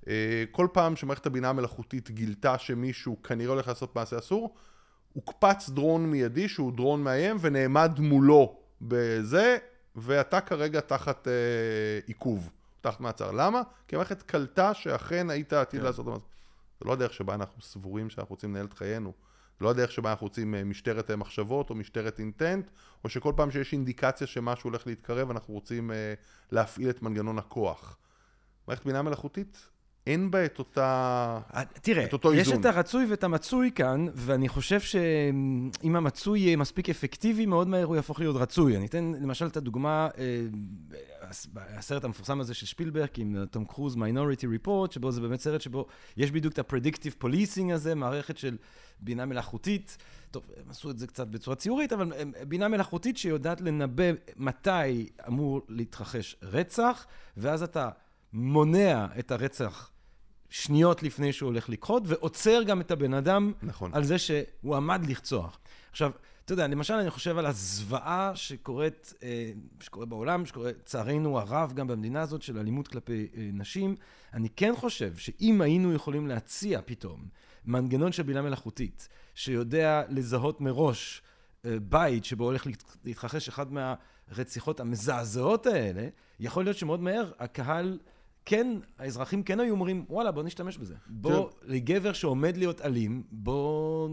[0.08, 4.54] אה, כל פעם שמערכת הבינה המלאכותית גילתה שמישהו כנראה הולך לעשות מעשה אסור,
[5.12, 9.58] הוקפץ דרון מיידי שהוא דרון מאיים ונעמד מולו בזה,
[9.96, 11.32] ואתה כרגע תחת אה,
[12.06, 12.50] עיכוב,
[12.80, 13.30] תחת מעצר.
[13.30, 13.62] למה?
[13.88, 15.86] כי המערכת קלטה שאכן היית עתיד כן.
[15.86, 16.24] לעשות את המעשה.
[16.80, 19.12] זה לא הדרך שבה אנחנו סבורים שאנחנו רוצים לנהל את חיינו.
[19.58, 22.70] זה לא הדרך שבה אנחנו רוצים אה, משטרת אה, מחשבות או משטרת אינטנט,
[23.04, 26.14] או שכל פעם שיש אינדיקציה שמשהו הולך להתקרב, אנחנו רוצים אה,
[26.50, 27.98] להפעיל את מנגנון הכוח.
[28.68, 29.68] מערכת בינה מלאכותית
[30.08, 31.40] אין בה את אותה...
[31.54, 32.60] אה, תראה, את אותו יש איזון.
[32.60, 37.96] את הרצוי ואת המצוי כאן, ואני חושב שאם המצוי יהיה מספיק אפקטיבי, מאוד מהר הוא
[37.96, 38.76] יהפוך להיות רצוי.
[38.76, 40.46] אני אתן למשל את הדוגמה, אה,
[41.56, 45.86] הסרט המפורסם הזה של שפילברג עם תום קרוז, מיינוריטי ריפורט, שבו זה באמת סרט שבו
[46.16, 48.56] יש בדיוק את ה-predictive policing הזה, מערכת של
[49.00, 49.96] בינה מלאכותית.
[50.30, 52.12] טוב, הם עשו את זה קצת בצורה ציורית, אבל
[52.48, 54.04] בינה מלאכותית שיודעת לנבא
[54.36, 57.06] מתי אמור להתרחש רצח,
[57.36, 57.88] ואז אתה
[58.32, 59.90] מונע את הרצח
[60.50, 63.94] שניות לפני שהוא הולך לקחות, ועוצר גם את הבן אדם נכון.
[63.94, 65.58] על זה שהוא עמד לרצוח.
[65.90, 66.10] עכשיו,
[66.48, 71.86] אתה יודע, למשל, אני חושב על הזוועה שקורית, אה, שקורה בעולם, שקורה, לצערנו הרב, גם
[71.86, 73.96] במדינה הזאת, של אלימות כלפי אה, נשים.
[74.34, 77.24] אני כן חושב שאם היינו יכולים להציע פתאום
[77.64, 81.22] מנגנון של בינה מלאכותית, שיודע לזהות מראש
[81.64, 82.66] אה, בית שבו הולך
[83.04, 86.08] להתרחש אחד מהרציחות המזעזעות האלה,
[86.40, 87.98] יכול להיות שמאוד מהר הקהל...
[88.44, 90.94] כן, האזרחים כן היו אומרים, וואלה, בוא נשתמש בזה.
[91.06, 94.08] בוא, לגבר שעומד להיות אלים, בוא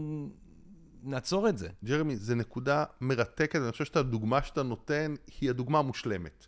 [1.02, 1.68] נעצור את זה.
[1.84, 6.46] ג'רמי, זו נקודה מרתקת, אני חושב שאת הדוגמה שאתה נותן היא הדוגמה המושלמת.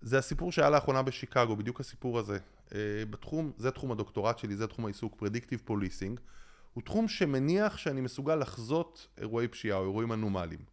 [0.00, 2.38] זה הסיפור שהיה לאחרונה בשיקגו, בדיוק הסיפור הזה.
[2.74, 2.78] אה,
[3.10, 6.20] בתחום, זה תחום הדוקטורט שלי, זה תחום העיסוק, Predictive Policing.
[6.72, 10.71] הוא תחום שמניח שאני מסוגל לחזות אירועי פשיעה או אירועים אנומליים.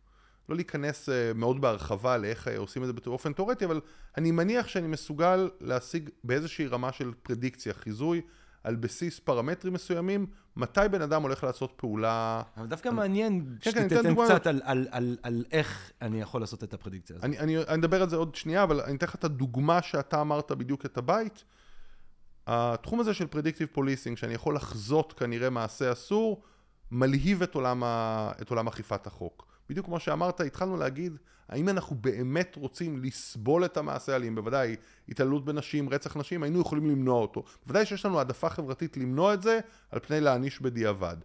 [0.50, 3.82] לא להיכנס אה, מאוד בהרחבה לאיך אה, עושים את זה באופן תיאורטי, אבל
[4.18, 8.22] אני מניח שאני מסוגל להשיג באיזושהי רמה של פרדיקציה, חיזוי,
[8.64, 10.26] על בסיס פרמטרים מסוימים,
[10.56, 12.42] מתי בן אדם הולך לעשות פעולה...
[12.58, 16.64] אבל דווקא מעניין כן, כן שתתן קצת על, על, על, על איך אני יכול לעשות
[16.64, 17.26] את הפרדיקציה הזאת.
[17.26, 20.22] אני, אני, אני אדבר על זה עוד שנייה, אבל אני אתן לך את הדוגמה שאתה
[20.22, 21.44] אמרת בדיוק את הבית.
[22.48, 26.42] התחום הזה של פרדיקטיב פוליסינג, שאני יכול לחזות כנראה מעשה אסור,
[26.92, 29.49] מלהיב את עולם, ה, את עולם אכיפת החוק.
[29.70, 31.18] בדיוק כמו שאמרת, התחלנו להגיד,
[31.50, 34.76] האם אנחנו באמת רוצים לסבול את המעשה האלים, בוודאי
[35.10, 37.44] התעללות בנשים, רצח נשים, היינו יכולים למנוע אותו.
[37.66, 39.60] בוודאי שיש לנו העדפה חברתית למנוע את זה,
[39.92, 41.18] על פני להעניש בדיעבד.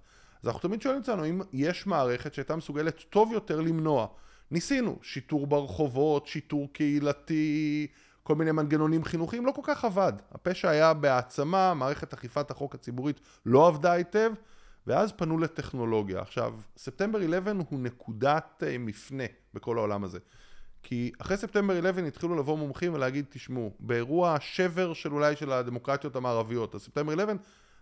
[0.42, 4.06] אז אנחנו תמיד שואלים אותנו, האם יש מערכת שהייתה מסוגלת טוב יותר למנוע.
[4.50, 7.86] ניסינו, שיטור ברחובות, שיטור קהילתי,
[8.22, 10.12] כל מיני מנגנונים חינוכיים, לא כל כך עבד.
[10.32, 14.32] הפשע היה בהעצמה, מערכת אכיפת החוק הציבורית לא עבדה היטב,
[14.86, 16.20] ואז פנו לטכנולוגיה.
[16.20, 19.24] עכשיו, ספטמבר 11 הוא נקודת אה, מפנה
[19.54, 20.18] בכל העולם הזה.
[20.82, 26.16] כי אחרי ספטמבר 11 התחילו לבוא מומחים ולהגיד, תשמעו, באירוע השבר של אולי של הדמוקרטיות
[26.16, 27.34] המערביות, הספטמבר 11,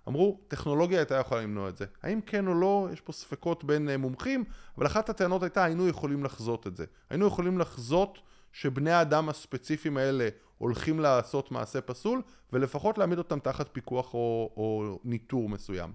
[0.09, 1.85] אמרו, טכנולוגיה הייתה יכולה למנוע את זה.
[2.03, 4.45] האם כן או לא, יש פה ספקות בין uh, מומחים,
[4.79, 6.85] אבל אחת הטענות הייתה, היינו יכולים לחזות את זה.
[7.11, 8.19] היינו יכולים לחזות
[8.53, 10.29] שבני האדם הספציפיים האלה
[10.59, 12.23] הולכים לעשות מעשה פסול,
[12.53, 15.93] ולפחות להעמיד אותם תחת פיקוח או, או ניטור מסוים.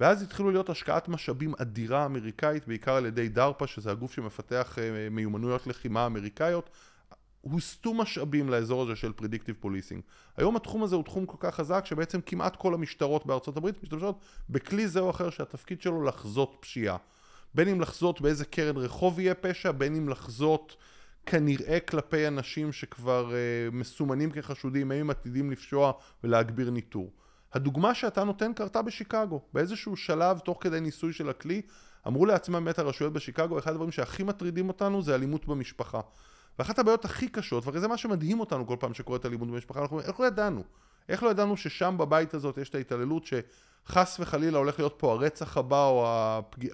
[0.00, 5.08] ואז התחילו להיות השקעת משאבים אדירה אמריקאית, בעיקר על ידי דרפ"א, שזה הגוף שמפתח אה,
[5.10, 6.70] מיומנויות לחימה אמריקאיות.
[7.40, 10.02] הוסטו משאבים לאזור הזה של פרדיקטיב פוליסינג.
[10.36, 14.18] היום התחום הזה הוא תחום כל כך חזק שבעצם כמעט כל המשטרות בארצות הברית משתמשות
[14.50, 16.96] בכלי זה או אחר שהתפקיד שלו לחזות פשיעה.
[17.54, 20.76] בין אם לחזות באיזה קרן רחוב יהיה פשע, בין אם לחזות
[21.26, 25.92] כנראה כלפי אנשים שכבר uh, מסומנים כחשודים, האם עתידים לפשוע
[26.24, 27.10] ולהגביר ניטור.
[27.52, 29.40] הדוגמה שאתה נותן קרתה בשיקגו.
[29.52, 31.62] באיזשהו שלב, תוך כדי ניסוי של הכלי,
[32.06, 36.00] אמרו לעצמם באמת הרשויות בשיקגו, אחד הדברים שהכי מטרידים אותנו זה אלימות במשפחה.
[36.58, 40.10] ואחת הבעיות הכי קשות, וזה מה שמדהים אותנו כל פעם שקורית אלימות במשפחה, אנחנו אומרים,
[40.10, 40.62] איך לא ידענו?
[41.08, 45.56] איך לא ידענו ששם בבית הזאת יש את ההתעללות שחס וחלילה הולך להיות פה הרצח
[45.56, 46.06] הבא או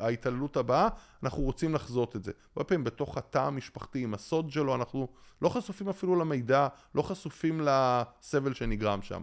[0.00, 0.88] ההתעללות הבאה,
[1.22, 2.32] אנחנו רוצים לחזות את זה.
[2.56, 5.08] הרבה פעמים בתוך התא המשפחתי עם הסוד שלו, אנחנו
[5.42, 9.22] לא חשופים אפילו למידע, לא חשופים לסבל שנגרם שם.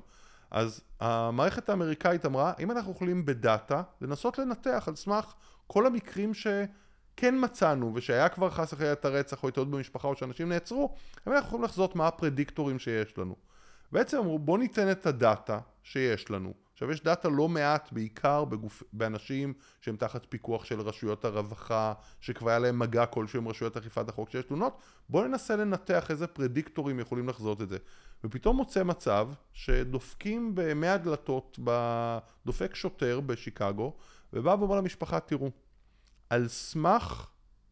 [0.51, 5.33] אז המערכת האמריקאית אמרה, אם אנחנו יכולים בדאטה לנסות לנתח על סמך
[5.67, 10.49] כל המקרים שכן מצאנו ושהיה כבר חס וחלילה את הרצח או התעללות במשפחה או שאנשים
[10.49, 10.95] נעצרו,
[11.27, 13.35] אם אנחנו יכולים לחזות מה הפרדיקטורים שיש לנו.
[13.91, 16.53] בעצם אמרו בוא ניתן את הדאטה שיש לנו.
[16.79, 18.83] עכשיו יש דאטה לא מעט בעיקר בגופ...
[18.93, 24.09] באנשים שהם תחת פיקוח של רשויות הרווחה, שכבר היה להם מגע כלשהו עם רשויות אכיפת
[24.09, 24.77] החוק שיש תלונות,
[25.09, 27.77] בוא ננסה לנתח איזה פרדיקטורים יכולים לחזות את זה.
[28.23, 31.59] ופתאום מוצא מצב שדופקים במאה דלתות,
[32.45, 33.93] דופק שוטר בשיקגו,
[34.33, 35.51] ובא ואומר למשפחה, תראו,
[36.29, 37.27] על סמך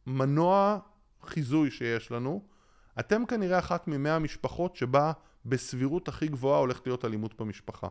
[0.07, 0.79] מנוע
[1.23, 2.43] חיזוי שיש לנו,
[2.99, 5.11] אתם כנראה אחת ממאה המשפחות שבה
[5.45, 7.87] בסבירות הכי גבוהה הולכת להיות אלימות במשפחה.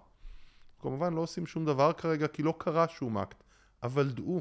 [0.87, 3.45] כמובן לא עושים שום דבר כרגע כי לא קרה שום אקט,
[3.83, 4.41] אבל דעו,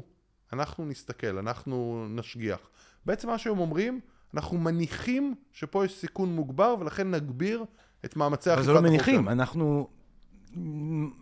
[0.52, 2.58] אנחנו נסתכל, אנחנו נשגיח.
[3.06, 4.00] בעצם מה שהם אומרים,
[4.34, 7.64] אנחנו מניחים שפה יש סיכון מוגבר ולכן נגביר
[8.04, 8.76] את מאמצי אכיפת החוק.
[8.76, 9.88] אבל זה לא מניחים, אנחנו,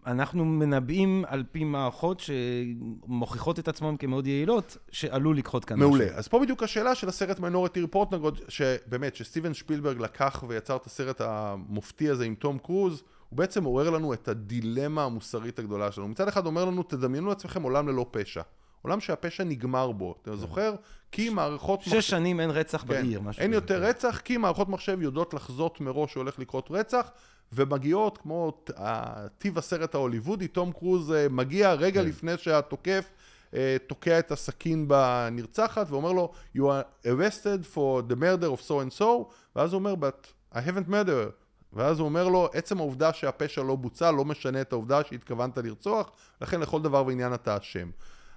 [0.06, 6.04] אנחנו מנבאים על פי מערכות שמוכיחות את עצמן כמאוד יעילות, שעלול לקחות כאן מעולה.
[6.04, 6.18] משהו.
[6.18, 8.08] אז פה בדיוק השאלה של הסרט מיינורטי ריפורט
[8.48, 13.90] שבאמת, שסטיבן שפילברג לקח ויצר את הסרט המופתי הזה עם תום קרוז, הוא בעצם עורר
[13.90, 16.08] לנו את הדילמה המוסרית הגדולה שלנו.
[16.08, 18.42] מצד אחד אומר לנו, תדמיינו לעצמכם עולם ללא פשע.
[18.82, 20.14] עולם שהפשע נגמר בו.
[20.22, 20.36] אתה כן.
[20.36, 20.74] זוכר?
[21.12, 21.82] כי מערכות...
[21.82, 22.88] שש שנים אין רצח כן.
[22.88, 27.10] בעיר, משהו אין יותר רצח, כי מערכות מחשב יודעות לחזות מראש שהולך לקרות רצח,
[27.52, 28.52] ומגיעות, כמו
[29.38, 32.08] טיב הסרט ההוליוודי, תום קרוז אה, מגיע רגע כן.
[32.08, 33.10] לפני שהתוקף
[33.54, 38.72] אה, תוקע את הסכין בנרצחת, ואומר לו, you are arrested for the murder of so
[38.72, 39.04] and so,
[39.56, 41.43] ואז הוא אומר, but I haven't murdered.
[41.74, 46.10] ואז הוא אומר לו, עצם העובדה שהפשע לא בוצע לא משנה את העובדה שהתכוונת לרצוח,
[46.40, 47.90] לכן לכל דבר ועניין אתה אשם.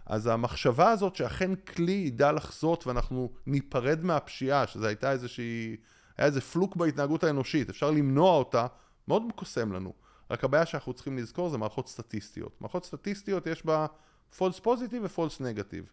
[0.05, 5.75] אז המחשבה הזאת שאכן כלי ידע לחזות ואנחנו ניפרד מהפשיעה, שזה הייתה איזושהי,
[6.17, 8.67] היה איזה פלוק בהתנהגות האנושית, אפשר למנוע אותה,
[9.07, 9.93] מאוד מקוסם לנו.
[10.31, 12.61] רק הבעיה שאנחנו צריכים לזכור זה מערכות סטטיסטיות.
[12.61, 13.85] מערכות סטטיסטיות יש בה
[14.37, 15.87] false positive ו-false negative.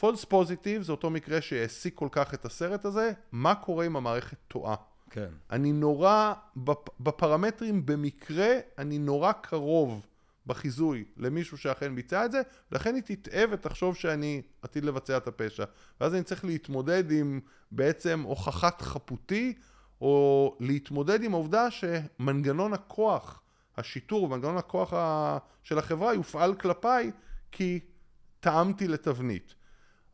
[0.00, 4.36] false positive זה אותו מקרה שהעסיק כל כך את הסרט הזה, מה קורה אם המערכת
[4.48, 4.74] טועה.
[5.12, 5.28] כן.
[5.50, 6.32] אני נורא,
[7.00, 8.48] בפרמטרים במקרה,
[8.78, 10.06] אני נורא קרוב
[10.46, 12.42] בחיזוי למישהו שאכן ביצע את זה,
[12.72, 15.64] לכן היא תטעה ותחשוב שאני עתיד לבצע את הפשע.
[16.00, 17.40] ואז אני צריך להתמודד עם
[17.70, 19.54] בעצם הוכחת חפותי,
[20.00, 23.42] או להתמודד עם העובדה שמנגנון הכוח,
[23.76, 24.92] השיטור, מנגנון הכוח
[25.62, 27.10] של החברה יופעל כלפיי
[27.52, 27.80] כי
[28.40, 29.54] טעמתי לתבנית.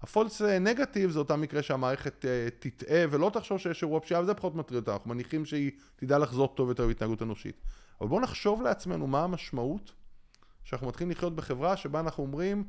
[0.01, 2.29] הפולס נגטיב זה אותה מקרה שהמערכת uh,
[2.59, 6.57] תטעה ולא תחשוב שיש אירוע פשיעה, וזה פחות מטריד אותה, אנחנו מניחים שהיא תדע לחזות
[6.57, 7.61] טוב יותר בהתנהגות אנושית.
[8.01, 9.93] אבל בואו נחשוב לעצמנו מה המשמעות
[10.65, 12.65] שאנחנו מתחילים לחיות בחברה שבה אנחנו אומרים,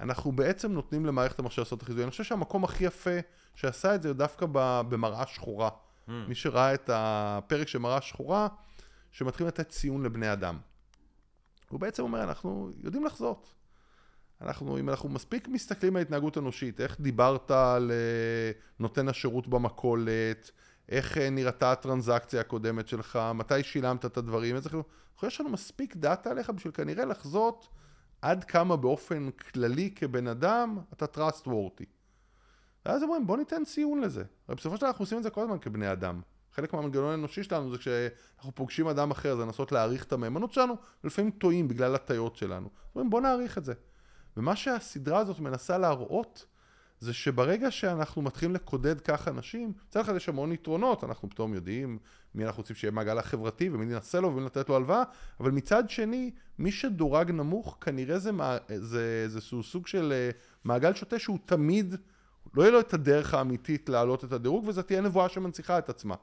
[0.00, 2.02] אנחנו בעצם נותנים למערכת המחשב לעשות את החיזוי.
[2.02, 3.18] אני חושב שהמקום הכי יפה
[3.54, 4.46] שעשה את זה דווקא
[4.88, 5.68] במראה שחורה.
[5.68, 6.12] Mm.
[6.28, 8.48] מי שראה את הפרק של מראה שחורה,
[9.10, 10.58] שמתחילים לתת ציון לבני אדם.
[11.68, 13.54] הוא בעצם אומר, אנחנו יודעים לחזות.
[14.40, 20.50] אנחנו, אם אנחנו מספיק מסתכלים על התנהגות אנושית, איך דיברת על אה, נותן השירות במכולת,
[20.88, 24.70] איך אה, נראתה הטרנזקציה הקודמת שלך, מתי שילמת את הדברים, איזה...
[25.22, 27.68] יש לנו מספיק דאטה עליך בשביל כנראה לחזות
[28.22, 31.84] עד כמה באופן כללי כבן אדם אתה trustworthy.
[32.86, 34.24] ואז אומרים בוא ניתן ציון לזה.
[34.48, 36.20] הרי בסופו של דבר אנחנו עושים את זה כל הזמן כבני אדם.
[36.52, 40.76] חלק מהמנגנון האנושי שלנו זה כשאנחנו פוגשים אדם אחר, זה לנסות להעריך את המהימנות שלנו,
[41.04, 42.68] ולפעמים טועים בגלל הטיות שלנו.
[42.94, 43.74] אומרים בוא נעריך את זה.
[44.36, 46.46] ומה שהסדרה הזאת מנסה להראות,
[47.00, 51.98] זה שברגע שאנחנו מתחילים לקודד כך אנשים, מצד אחד יש המון יתרונות, אנחנו פתאום יודעים
[52.34, 55.02] מי אנחנו רוצים שיהיה מעגל החברתי ומי ננסה לו ומי לתת לו הלוואה,
[55.40, 58.30] אבל מצד שני, מי שדורג נמוך, כנראה זה,
[58.68, 60.30] זה, זה, זה סוג של אה,
[60.64, 61.94] מעגל שוטה שהוא תמיד,
[62.54, 66.14] לא יהיה לו את הדרך האמיתית להעלות את הדירוג, וזו תהיה נבואה שמנציחה את עצמה.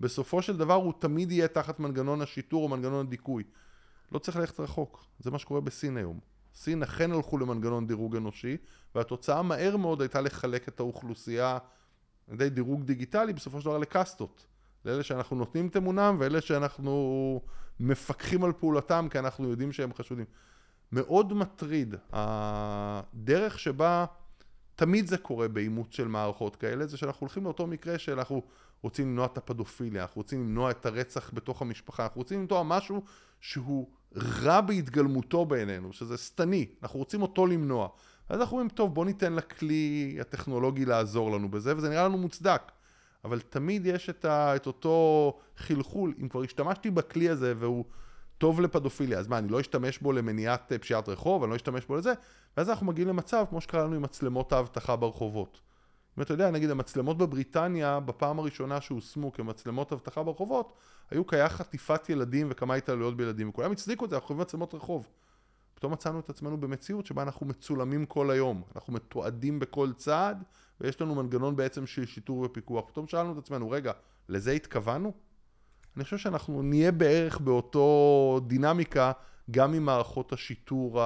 [0.00, 3.44] בסופו של דבר הוא תמיד יהיה תחת מנגנון השיטור או מנגנון הדיכוי.
[4.12, 6.18] לא צריך ללכת רחוק, זה מה שקורה בסין היום.
[6.54, 8.56] סין אכן הלכו למנגנון דירוג אנושי,
[8.94, 11.58] והתוצאה מהר מאוד הייתה לחלק את האוכלוסייה
[12.28, 14.46] על ידי דירוג דיגיטלי, בסופו של דבר לקאסטות.
[14.84, 17.40] לאלה שאנחנו נותנים את אמונם, ואלה שאנחנו
[17.80, 20.26] מפקחים על פעולתם, כי אנחנו יודעים שהם חשודים.
[20.92, 24.04] מאוד מטריד הדרך שבה
[24.74, 28.42] תמיד זה קורה באימוץ של מערכות כאלה, זה שאנחנו הולכים לאותו מקרה שאנחנו
[28.82, 33.02] רוצים למנוע את הפדופיליה, אנחנו רוצים למנוע את הרצח בתוך המשפחה, אנחנו רוצים למנוע משהו
[33.40, 37.88] שהוא רע בהתגלמותו בעינינו, שזה שטני, אנחנו רוצים אותו למנוע.
[38.28, 42.62] אז אנחנו אומרים, טוב, בוא ניתן לכלי הטכנולוגי לעזור לנו בזה, וזה נראה לנו מוצדק.
[43.24, 47.84] אבל תמיד יש את, ה, את אותו חלחול, אם כבר השתמשתי בכלי הזה והוא
[48.38, 51.84] טוב לפדופיליה, אז מה, אני לא אשתמש בו למניעת אה, פשיעת רחוב, אני לא אשתמש
[51.84, 52.12] בו לזה,
[52.56, 55.60] ואז אנחנו מגיעים למצב, כמו שקרה לנו עם מצלמות האבטחה ברחובות.
[56.18, 60.72] אם אתה יודע, נגיד המצלמות בבריטניה, בפעם הראשונה שהושמו כמצלמות אבטחה ברחובות,
[61.10, 65.08] היו כהיה חטיפת ילדים וכמה התעלויות בילדים, וכולם הצדיקו את זה, אנחנו חייבים מצלמות רחוב.
[65.74, 70.44] פתאום מצאנו את עצמנו במציאות שבה אנחנו מצולמים כל היום, אנחנו מתועדים בכל צעד,
[70.80, 72.84] ויש לנו מנגנון בעצם של שיטור ופיקוח.
[72.88, 73.92] פתאום שאלנו את עצמנו, רגע,
[74.28, 75.12] לזה התכוונו?
[75.96, 79.12] אני חושב שאנחנו נהיה בערך באותו דינמיקה
[79.50, 81.00] גם עם מערכות השיטור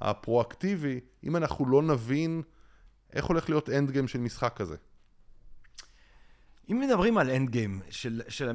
[0.00, 2.42] הפרואקטיבי, אם אנחנו לא נבין
[3.12, 4.76] איך הולך להיות end game של משחק כזה.
[6.70, 8.50] אם מדברים על end game, של, של,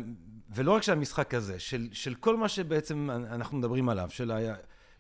[0.50, 4.32] ולא רק של המשחק הזה, של, של כל מה שבעצם אנחנו מדברים עליו, של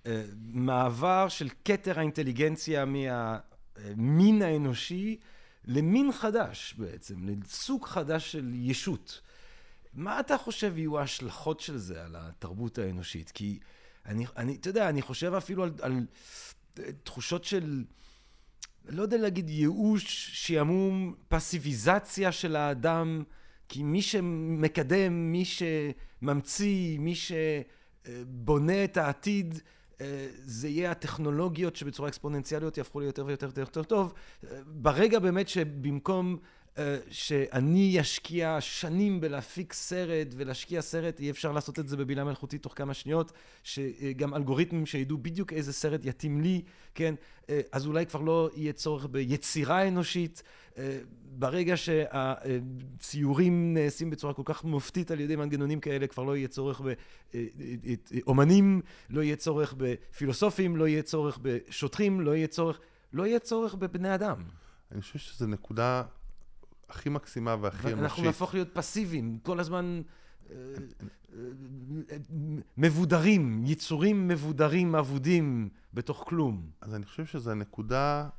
[0.05, 5.19] המעבר של כתר האינטליגנציה מהמין האנושי
[5.65, 9.21] למין חדש בעצם, לסוג חדש של ישות.
[9.93, 13.31] מה אתה חושב יהיו ההשלכות של זה על התרבות האנושית?
[13.31, 13.59] כי
[14.05, 16.05] אני, אני אתה יודע, אני חושב אפילו על, על
[17.03, 17.83] תחושות של...
[18.89, 23.23] לא יודע להגיד ייאוש, שעמום, פסיביזציה של האדם,
[23.67, 29.59] כי מי שמקדם, מי שממציא, מי שבונה את העתיד,
[30.01, 34.13] אה, זה יהיה הטכנולוגיות שבצורה אקספוננציאליות יהפכו ליותר ויותר יותר טוב.
[34.67, 36.62] ברגע באמת שבמקום אה,
[37.09, 42.73] שאני אשקיע שנים בלהפיק סרט ולהשקיע סרט, אי אפשר לעשות את זה בבינה מלאכותית תוך
[42.75, 43.31] כמה שניות,
[43.63, 46.61] שגם אלגוריתמים שידעו בדיוק איזה סרט יתאים לי,
[46.95, 47.15] כן?
[47.49, 50.43] אה, אז אולי כבר לא יהיה צורך ביצירה אנושית.
[50.77, 50.99] אה,
[51.35, 56.81] ברגע שהציורים נעשים בצורה כל כך מופתית על ידי מנגנונים כאלה, כבר לא יהיה צורך
[58.11, 62.79] באומנים, לא יהיה צורך בפילוסופים, לא יהיה צורך בשוטרים, לא יהיה צורך,
[63.13, 64.43] לא יהיה צורך בבני אדם.
[64.91, 66.03] אני חושב שזו נקודה
[66.89, 68.03] הכי מקסימה והכי אנושית.
[68.03, 70.01] אנחנו נהפוך להיות פסיביים, כל הזמן
[70.51, 70.55] אה,
[72.77, 76.69] מבודרים, יצורים מבודרים, אבודים, בתוך כלום.
[76.81, 78.29] אז אני חושב שזו הנקודה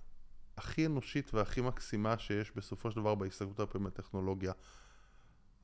[0.57, 4.53] הכי אנושית והכי מקסימה שיש בסופו של דבר בהסתכלות הרבה מהטכנולוגיה.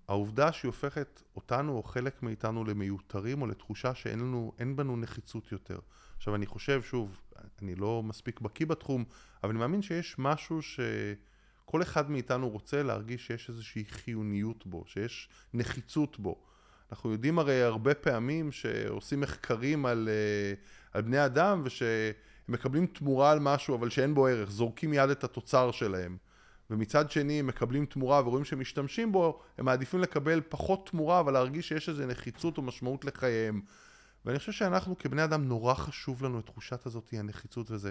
[0.08, 5.52] העובדה שהיא הופכת אותנו או חלק מאיתנו למיותרים או לתחושה שאין לנו, אין בנו נחיצות
[5.52, 5.78] יותר.
[6.16, 7.20] עכשיו אני חושב, שוב,
[7.62, 9.04] אני לא מספיק בקיא בתחום,
[9.42, 10.80] אבל אני מאמין שיש משהו ש...
[11.70, 16.36] כל אחד מאיתנו רוצה להרגיש שיש איזושהי חיוניות בו, שיש נחיצות בו.
[16.92, 20.54] אנחנו יודעים הרי הרבה פעמים שעושים מחקרים על, אה,
[20.92, 22.12] על בני אדם ושהם
[22.48, 26.16] מקבלים תמורה על משהו אבל שאין בו ערך, זורקים מיד את התוצר שלהם.
[26.70, 31.32] ומצד שני הם מקבלים תמורה ורואים שהם משתמשים בו, הם מעדיפים לקבל פחות תמורה אבל
[31.32, 33.60] להרגיש שיש איזו נחיצות או משמעות לחייהם.
[34.24, 37.90] ואני חושב שאנחנו כבני אדם נורא חשוב לנו את תחושת הזאת, הנחיצות וזה.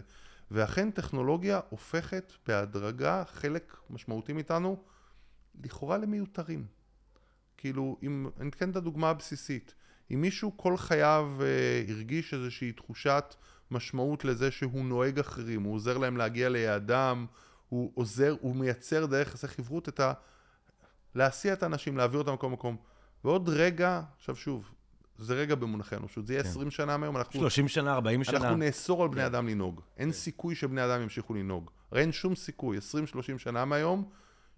[0.52, 4.84] ואכן טכנולוגיה הופכת בהדרגה חלק משמעותי מאיתנו
[5.64, 6.66] לכאורה למיותרים.
[7.58, 9.74] כאילו, אם, אני אתן את הדוגמה הבסיסית.
[10.14, 13.36] אם מישהו כל חייו אה, הרגיש איזושהי תחושת
[13.72, 17.26] משמעות לזה שהוא נוהג אחרים, הוא עוזר להם להגיע ליעדם,
[17.70, 20.14] הוא עוזר, הוא מייצר דרך עשה חברות את ה...
[21.16, 22.78] להסיע את האנשים, להעביר אותם מכל מקום.
[23.24, 24.72] ועוד רגע, עכשיו שוב,
[25.20, 26.50] זה רגע במונחי אנושות, זה יהיה כן.
[26.50, 27.40] 20 שנה מהיום, אנחנו...
[27.40, 28.38] 30 שנה, 40 שנה.
[28.38, 29.26] אנחנו נאסור על בני כן.
[29.26, 29.82] אדם לנהוג.
[29.98, 30.14] אין כן.
[30.14, 31.70] סיכוי שבני אדם ימשיכו לנהוג.
[31.92, 32.82] הרי אין שום סיכוי, 20-30
[33.38, 34.10] שנה מהיום,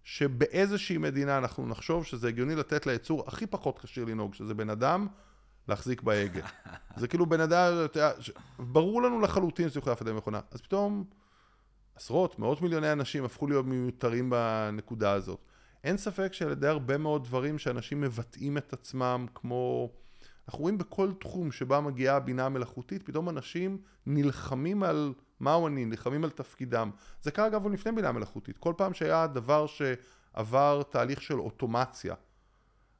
[0.03, 5.07] שבאיזושהי מדינה אנחנו נחשוב שזה הגיוני לתת ליצור הכי פחות כשיר לנהוג, שזה בן אדם,
[5.67, 6.47] להחזיק בהגה.
[6.99, 7.73] זה כאילו בן אדם,
[8.59, 10.39] ברור לנו לחלוטין שזה יכול להפעיל מכונה.
[10.51, 11.03] אז פתאום
[11.95, 15.39] עשרות, מאות מיליוני אנשים הפכו להיות מיותרים בנקודה הזאת.
[15.83, 19.89] אין ספק שעל ידי הרבה מאוד דברים שאנשים מבטאים את עצמם, כמו...
[20.51, 26.23] אנחנו רואים בכל תחום שבה מגיעה הבינה המלאכותית, פתאום אנשים נלחמים על מהו אני, נלחמים
[26.23, 26.91] על תפקידם.
[27.21, 28.57] זה קרה אגב לפני בינה מלאכותית.
[28.57, 32.15] כל פעם שהיה דבר שעבר תהליך של אוטומציה,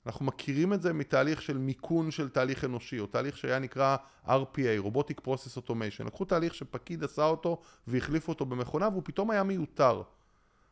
[0.06, 4.86] אנחנו מכירים את זה מתהליך של מיכון של תהליך אנושי, או תהליך שהיה נקרא RPA,
[4.86, 6.04] Robotic Process Automation.
[6.06, 10.02] לקחו תהליך שפקיד עשה אותו והחליפו אותו במכונה והוא פתאום היה מיותר.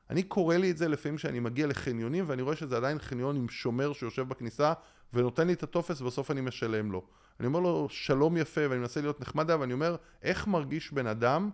[0.09, 3.49] אני קורא לי את זה לפעמים כשאני מגיע לחניונים ואני רואה שזה עדיין חניון עם
[3.49, 4.73] שומר שיושב בכניסה
[5.13, 7.05] ונותן לי את הטופס ובסוף אני משלם לו.
[7.39, 11.49] אני אומר לו שלום יפה ואני מנסה להיות נחמד ואני אומר איך מרגיש בן אדם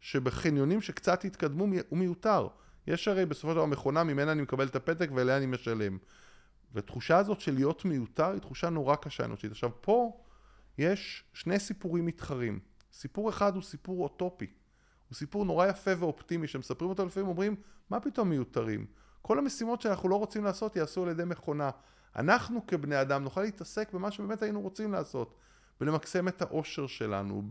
[0.00, 2.48] שבחניונים שקצת התקדמו הוא מיותר.
[2.86, 5.98] יש הרי בסופו של דבר מכונה ממנה אני מקבל את הפתק ואליה אני משלם.
[6.72, 9.50] והתחושה הזאת של להיות מיותר היא תחושה נורא קשה אנושית.
[9.50, 10.20] עכשיו פה
[10.78, 12.58] יש שני סיפורים מתחרים.
[12.92, 14.46] סיפור אחד הוא סיפור אוטופי.
[15.08, 17.56] הוא סיפור נורא יפה ואופטימי שמספרים אותו לפעמים אומרים
[17.90, 18.86] מה פתאום מיותרים?
[19.22, 21.70] כל המשימות שאנחנו לא רוצים לעשות יעשו על ידי מכונה.
[22.16, 25.34] אנחנו כבני אדם נוכל להתעסק במה שבאמת היינו רוצים לעשות.
[25.80, 27.42] ולמקסם את האושר שלנו,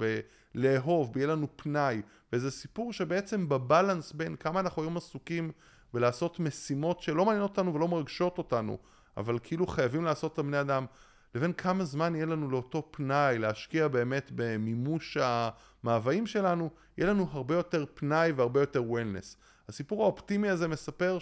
[0.56, 2.02] בלאהוב, ביהיה לנו פנאי.
[2.34, 5.52] וזה סיפור שבעצם בבלנס בין כמה אנחנו היום עסוקים
[5.94, 8.78] ולעשות משימות שלא מעניינות אותנו ולא מרגשות אותנו,
[9.18, 10.86] אבל כאילו חייבים לעשות אותם בני אדם,
[11.36, 17.56] לבין כמה זמן יהיה לנו לאותו פנאי, להשקיע באמת במימוש המאוויים שלנו, יהיה לנו הרבה
[17.56, 19.38] יותר פנאי והרבה יותר וולנס.
[19.70, 21.20] הסיפור האופטימי הזה מספר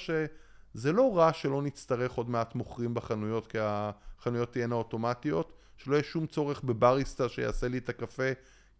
[0.74, 6.03] שזה לא רע שלא נצטרך עוד מעט מוכרים בחנויות, כי החנויות תהיינה אוטומטיות, שלא יהיה
[6.03, 8.32] שום צורך בבריסטה שיעשה לי את הקפה,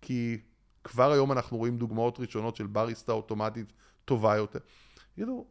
[0.02, 0.42] כי
[0.84, 3.74] כבר היום אנחנו רואים דוגמאות ראשונות של בריסטה אוטומטית
[4.06, 4.60] טובה יותר.
[5.18, 5.46] יגידו,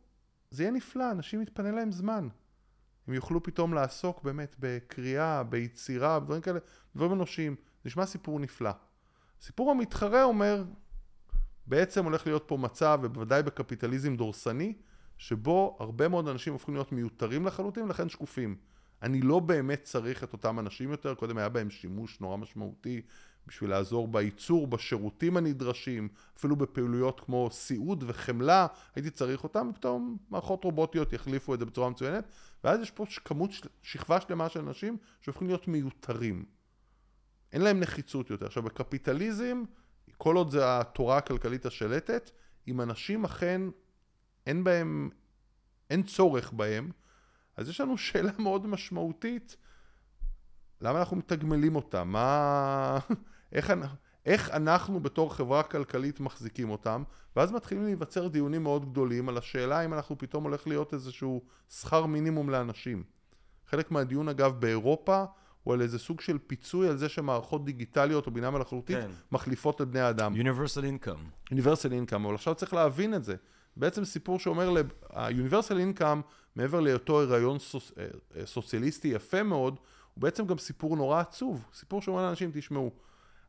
[0.50, 2.28] זה יהיה נפלא, אנשים יתפנה להם זמן.
[3.06, 6.58] הם יוכלו פתאום לעסוק באמת בקריאה, ביצירה, בדברים כאלה,
[6.96, 7.56] דברים אנושיים.
[7.58, 8.70] זה נשמע סיפור נפלא.
[9.40, 10.64] סיפור המתחרה אומר,
[11.66, 14.74] בעצם הולך להיות פה מצב, ובוודאי בקפיטליזם דורסני,
[15.20, 18.56] שבו הרבה מאוד אנשים הופכים להיות מיותרים לחלוטין, ולכן שקופים.
[19.02, 23.02] אני לא באמת צריך את אותם אנשים יותר, קודם היה בהם שימוש נורא משמעותי
[23.46, 30.64] בשביל לעזור בייצור, בשירותים הנדרשים, אפילו בפעילויות כמו סיעוד וחמלה, הייתי צריך אותם, ופתאום מערכות
[30.64, 32.24] רובוטיות יחליפו את זה בצורה מצוינת,
[32.64, 33.50] ואז יש פה כמות,
[33.82, 36.44] שכבה שלמה של אנשים שהופכים להיות מיותרים.
[37.52, 38.46] אין להם נחיצות יותר.
[38.46, 39.62] עכשיו בקפיטליזם,
[40.18, 42.30] כל עוד זה התורה הכלכלית השלטת,
[42.68, 43.62] אם אנשים אכן
[44.46, 45.10] אין בהם,
[45.90, 46.90] אין צורך בהם,
[47.56, 49.56] אז יש לנו שאלה מאוד משמעותית,
[50.80, 52.08] למה אנחנו מתגמלים אותם?
[52.08, 52.98] מה...
[53.52, 53.72] איך,
[54.26, 57.02] איך אנחנו בתור חברה כלכלית מחזיקים אותם?
[57.36, 62.06] ואז מתחילים להיווצר דיונים מאוד גדולים על השאלה אם אנחנו פתאום הולך להיות איזשהו שכר
[62.06, 63.02] מינימום לאנשים.
[63.66, 65.24] חלק מהדיון אגב באירופה
[65.62, 69.10] הוא על איזה סוג של פיצוי על זה שמערכות דיגיטליות או בינה מלאכותית כן.
[69.32, 70.34] מחליפות את בני האדם.
[70.34, 71.52] Universal Income.
[71.54, 73.36] Universal Income, אבל עכשיו צריך להבין את זה.
[73.80, 74.74] בעצם סיפור שאומר,
[75.10, 76.22] ה-Universal Income,
[76.56, 78.06] מעבר להיותו הריון סוס, אה,
[78.36, 79.78] אה, סוציאליסטי יפה מאוד,
[80.14, 81.64] הוא בעצם גם סיפור נורא עצוב.
[81.74, 82.90] סיפור שאומר לאנשים, תשמעו,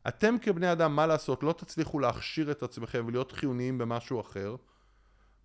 [0.08, 4.56] אתם כבני אדם, מה לעשות, לא תצליחו להכשיר את עצמכם ולהיות חיוניים במשהו אחר.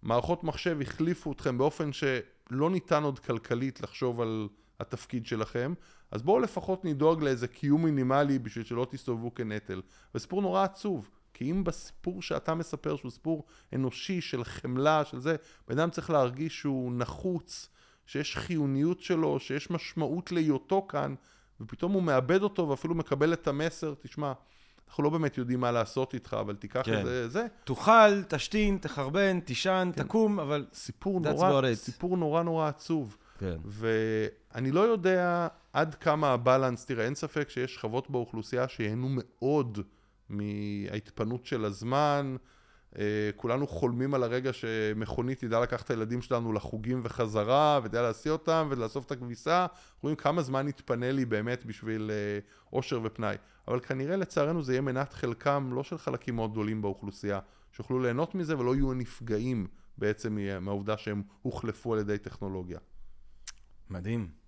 [0.02, 4.48] מערכות מחשב החליפו אתכם באופן שלא ניתן עוד כלכלית לחשוב על
[4.80, 5.74] התפקיד שלכם,
[6.12, 9.82] אז בואו לפחות נדאוג לאיזה קיום מינימלי בשביל שלא תסתובבו כנטל.
[10.16, 15.36] וסיפור נורא עצוב, כי אם בסיפור שאתה מספר, שהוא סיפור אנושי של חמלה, של זה,
[15.68, 17.70] בן אדם צריך להרגיש שהוא נחוץ,
[18.06, 21.16] שיש חיוניות שלו, שיש משמעות להיותו כאן,
[21.62, 24.34] ופתאום הוא מאבד אותו ואפילו מקבל את המסר, תשמע,
[24.88, 27.00] אנחנו לא באמת יודעים מה לעשות איתך, אבל תיקח כן.
[27.00, 27.46] את זה, זה.
[27.64, 30.04] תאכל, תשתין, תחרבן, תישן, כן.
[30.04, 33.18] תקום, אבל סיפור נורא, סיפור נורא נורא עצוב.
[33.40, 33.58] כן.
[33.66, 39.80] ואני לא יודע עד כמה הבלנס, תראה, אין ספק שיש שכבות באוכלוסייה שיהנו מאוד
[40.30, 42.36] מההתפנות של הזמן.
[42.98, 48.32] אה, כולנו חולמים על הרגע שמכונית תדע לקחת את הילדים שלנו לחוגים וחזרה, ותדע להסיע
[48.32, 49.66] אותם ולאסוף את הכביסה.
[50.02, 52.40] רואים כמה זמן יתפנה לי באמת בשביל אה,
[52.74, 53.36] אושר ופנאי.
[53.68, 57.40] אבל כנראה לצערנו זה יהיה מנת חלקם, לא של חלקים מאוד גדולים באוכלוסייה,
[57.72, 59.68] שיוכלו ליהנות מזה ולא יהיו נפגעים
[59.98, 62.80] בעצם מהעובדה שהם הוחלפו על ידי טכנולוגיה.
[63.90, 64.47] מדהים.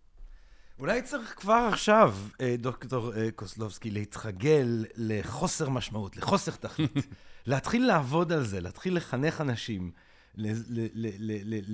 [0.80, 7.08] אולי צריך כבר עכשיו, אה, דוקטור אה, קוסלובסקי, להתרגל לחוסר משמעות, לחוסר תכלית.
[7.46, 9.92] להתחיל לעבוד על זה, להתחיל לחנך אנשים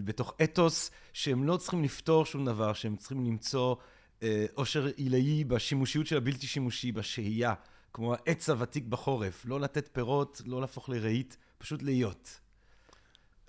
[0.05, 3.75] בתוך אתוס שהם לא צריכים לפתור שום דבר, שהם צריכים למצוא
[4.23, 7.53] אה, עושר עילאי בשימושיות של הבלתי שימושי, בשהייה,
[7.93, 12.39] כמו העץ הוותיק בחורף, לא לתת פירות, לא להפוך לרהיט, פשוט להיות.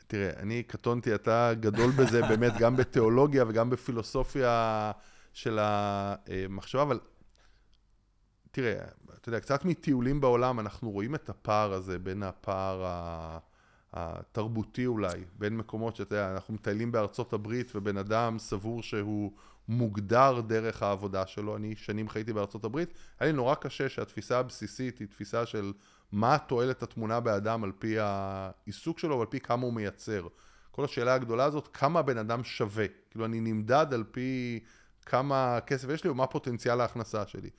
[0.07, 4.93] תראה, אני קטונתי, אתה גדול בזה באמת, גם בתיאולוגיה וגם בפילוסופיה
[5.37, 7.01] של המחשבה, אבל
[8.51, 8.85] תראה,
[9.15, 12.85] אתה יודע, קצת מטיולים בעולם אנחנו רואים את הפער הזה בין הפער
[13.93, 19.33] התרבותי אולי, בין מקומות שאתה יודע, אנחנו מטיילים בארצות הברית ובן אדם סבור שהוא
[19.69, 21.57] מוגדר דרך העבודה שלו.
[21.57, 25.73] אני שנים חייתי בארצות הברית, היה לי נורא קשה שהתפיסה הבסיסית היא תפיסה של
[26.13, 30.27] מה תועלת התמונה באדם על פי העיסוק שלו ועל פי כמה הוא מייצר.
[30.71, 32.87] כל השאלה הגדולה הזאת, כמה הבן אדם שווה.
[33.11, 34.61] כאילו, אני נמדד על פי
[35.07, 37.51] כמה כסף יש לי ומה פוטנציאל ההכנסה שלי.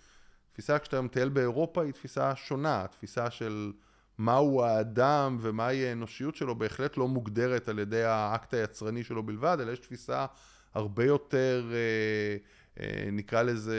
[0.51, 3.71] תפיסה כשאתה מטייל באירופה היא תפיסה שונה, תפיסה של
[4.17, 9.71] מהו האדם ומהי האנושיות שלו בהחלט לא מוגדרת על ידי האקט היצרני שלו בלבד, אלא
[9.71, 10.25] יש תפיסה
[10.73, 12.37] הרבה יותר, אה,
[12.83, 13.77] אה, נקרא לזה,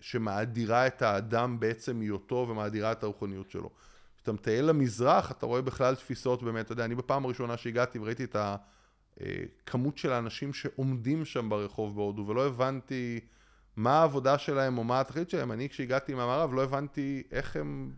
[0.00, 3.70] שמאדירה את האדם בעצם היותו ומאדירה את הרוחניות שלו.
[4.16, 8.24] כשאתה מטייל למזרח, אתה רואה בכלל תפיסות באמת, אתה יודע, אני בפעם הראשונה שהגעתי וראיתי
[8.24, 8.36] את
[9.20, 13.20] הכמות של האנשים שעומדים שם ברחוב בהודו, ולא הבנתי
[13.76, 15.52] מה העבודה שלהם או מה התכלית שלהם.
[15.52, 17.92] אני כשהגעתי מהמערב לא הבנתי איך הם,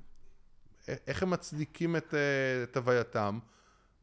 [1.07, 2.15] איך הם מצדיקים את,
[2.63, 3.39] את הווייתם.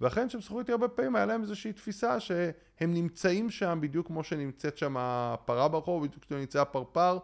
[0.01, 4.23] ואכן שהם שוחחו איתי הרבה פעמים, היה להם איזושהי תפיסה שהם נמצאים שם בדיוק כמו
[4.23, 7.17] שנמצאת שם הפרה ברחוב, בדיוק כמו שנמצא הפרפר.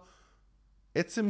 [0.95, 1.29] עצם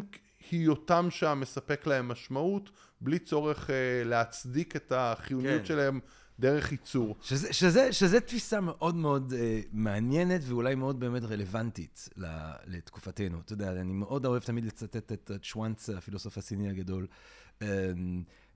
[0.52, 2.70] היותם שם מספק להם משמעות,
[3.02, 3.72] בלי צורך uh,
[4.06, 5.66] להצדיק את החיוניות כן.
[5.66, 6.00] שלהם
[6.40, 7.16] דרך ייצור.
[7.22, 12.10] שזה, שזה, שזה תפיסה מאוד מאוד uh, מעניינת ואולי מאוד באמת רלוונטית
[12.66, 13.40] לתקופתנו.
[13.40, 17.08] אתה יודע, אני מאוד אוהב תמיד לצטט את שוואנץ, הפילוסוף הסיני הגדול.
[17.60, 17.64] Uh,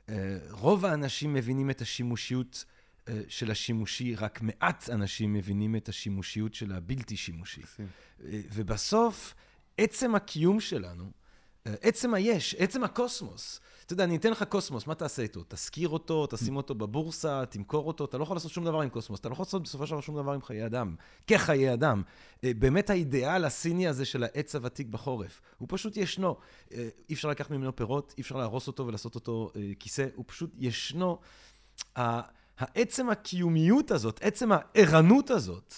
[0.08, 0.12] uh,
[0.50, 6.72] רוב האנשים מבינים את השימושיות uh, של השימושי, רק מעט אנשים מבינים את השימושיות של
[6.72, 7.62] הבלתי שימושי.
[7.62, 8.24] Uh,
[8.54, 9.36] ובסוף,
[9.78, 11.12] עצם הקיום שלנו,
[11.66, 13.60] עצם היש, עצם הקוסמוס.
[13.86, 15.44] אתה יודע, אני אתן לך קוסמוס, מה תעשה איתו?
[15.48, 19.20] תשכיר אותו, תשים אותו בבורסה, תמכור אותו, אתה לא יכול לעשות שום דבר עם קוסמוס,
[19.20, 20.96] אתה לא יכול לעשות בסופו של דבר שום דבר עם חיי אדם,
[21.28, 22.02] כחיי אדם.
[22.44, 26.38] אה, באמת האידיאל הסיני הזה של העץ הוותיק בחורף, הוא פשוט ישנו.
[26.74, 30.26] אה, אי אפשר לקחת ממנו פירות, אי אפשר להרוס אותו ולעשות אותו אה, כיסא, הוא
[30.28, 31.20] פשוט ישנו.
[31.96, 35.74] העצם הקיומיות הזאת, עצם הערנות הזאת,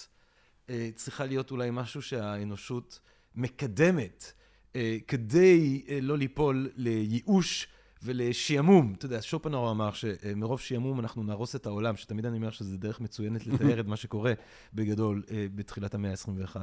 [0.94, 3.00] צריכה להיות אולי משהו שהאנושות
[3.34, 4.32] מקדמת.
[4.76, 7.68] אה, כדי אה, לא ליפול לייאוש
[8.02, 8.94] ולשעמום.
[8.98, 13.00] אתה יודע, שופנאו אמר שמרוב שעמום אנחנו נהרוס את העולם, שתמיד אני אומר שזו דרך
[13.00, 14.32] מצוינת לתאר את מה שקורה
[14.74, 16.56] בגדול אה, בתחילת המאה ה-21.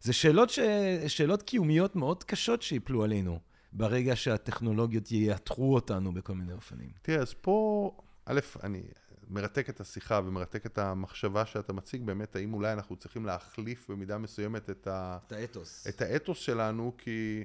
[0.00, 0.58] זה שאלות, ש...
[1.06, 3.38] שאלות קיומיות מאוד קשות שיפלו עלינו
[3.72, 6.90] ברגע שהטכנולוגיות ייתרו אותנו בכל מיני אופנים.
[7.02, 7.90] תראה, אז פה,
[8.24, 8.82] א', אני
[9.30, 14.18] מרתק את השיחה ומרתק את המחשבה שאתה מציג, באמת, האם אולי אנחנו צריכים להחליף במידה
[14.18, 15.18] מסוימת את, ה...
[15.26, 15.86] את האתוס.
[15.88, 17.44] את האתוס שלנו, כי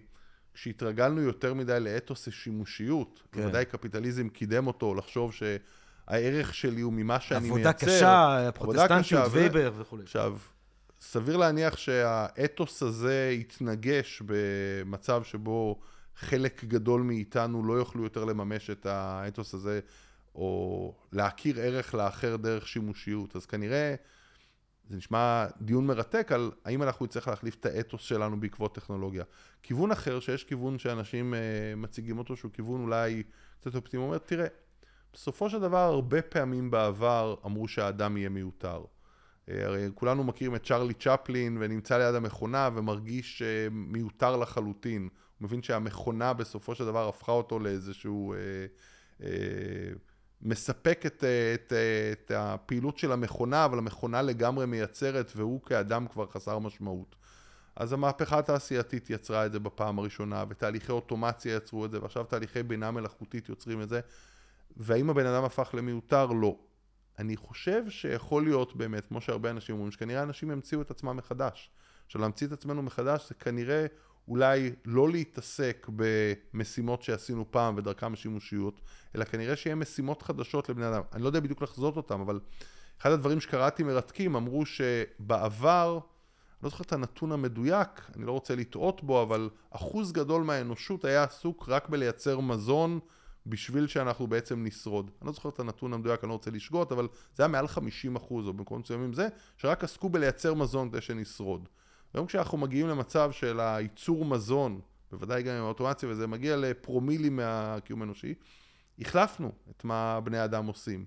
[0.53, 3.41] כשהתרגלנו יותר מדי לאתוס השימושיות, כן.
[3.41, 7.85] בוודאי קפיטליזם קידם אותו, לחשוב שהערך שלי הוא ממה שאני עבודה מייצר.
[7.85, 10.03] קשה, הפרוטסטנטיות, וייבר וכולי.
[10.03, 10.37] עכשיו,
[11.01, 15.79] סביר להניח שהאתוס הזה יתנגש במצב שבו
[16.15, 19.79] חלק גדול מאיתנו לא יוכלו יותר לממש את האתוס הזה.
[20.35, 23.35] או להכיר ערך לאחר דרך שימושיות.
[23.35, 23.95] אז כנראה,
[24.89, 29.23] זה נשמע דיון מרתק על האם אנחנו נצטרך להחליף את האתוס שלנו בעקבות טכנולוגיה.
[29.63, 31.37] כיוון אחר, שיש כיוון שאנשים uh,
[31.75, 33.23] מציגים אותו, שהוא כיוון אולי
[33.59, 34.47] קצת אופטימי, אומר, תראה,
[35.13, 38.83] בסופו של דבר, הרבה פעמים בעבר אמרו שהאדם יהיה מיותר.
[38.83, 45.01] Uh, הרי כולנו מכירים את צ'רלי צ'פלין ונמצא ליד המכונה ומרגיש uh, מיותר לחלוטין.
[45.01, 48.33] הוא מבין שהמכונה בסופו של דבר הפכה אותו לאיזשהו...
[48.33, 49.23] Uh, uh,
[50.43, 51.23] מספק את,
[51.53, 51.73] את,
[52.11, 57.15] את הפעילות של המכונה, אבל המכונה לגמרי מייצרת, והוא כאדם כבר חסר משמעות.
[57.75, 62.63] אז המהפכה התעשייתית יצרה את זה בפעם הראשונה, ותהליכי אוטומציה יצרו את זה, ועכשיו תהליכי
[62.63, 63.99] בינה מלאכותית יוצרים את זה.
[64.77, 66.25] והאם הבן אדם הפך למיותר?
[66.25, 66.57] לא.
[67.19, 71.71] אני חושב שיכול להיות באמת, כמו שהרבה אנשים אומרים, שכנראה אנשים ימציאו את עצמם מחדש.
[72.05, 73.85] עכשיו להמציא את עצמנו מחדש זה כנראה
[74.27, 78.81] אולי לא להתעסק במשימות שעשינו פעם ודרכם השימושיות,
[79.15, 81.01] אלא כנראה שיהיה משימות חדשות לבני אדם.
[81.13, 82.39] אני לא יודע בדיוק לחזות אותם, אבל
[83.01, 85.99] אחד הדברים שקראתי מרתקים, אמרו שבעבר,
[86.61, 91.05] אני לא זוכר את הנתון המדויק, אני לא רוצה לטעות בו, אבל אחוז גדול מהאנושות
[91.05, 92.99] היה עסוק רק בלייצר מזון
[93.45, 95.11] בשביל שאנחנו בעצם נשרוד.
[95.21, 98.15] אני לא זוכר את הנתון המדויק, אני לא רוצה לשגות, אבל זה היה מעל 50
[98.15, 101.67] אחוז, או במקומות מסוימים זה, שרק עסקו בלייצר מזון כדי שנשרוד.
[102.13, 104.79] היום כשאנחנו מגיעים למצב של הייצור מזון,
[105.11, 108.33] בוודאי גם עם האוטומציה, וזה מגיע לפרומילים מהקיום האנושי,
[108.99, 111.05] החלפנו את מה בני אדם עושים.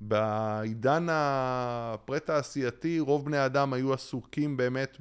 [0.00, 4.96] בעידן הפרה-תעשייתי, רוב בני אדם היו עסוקים באמת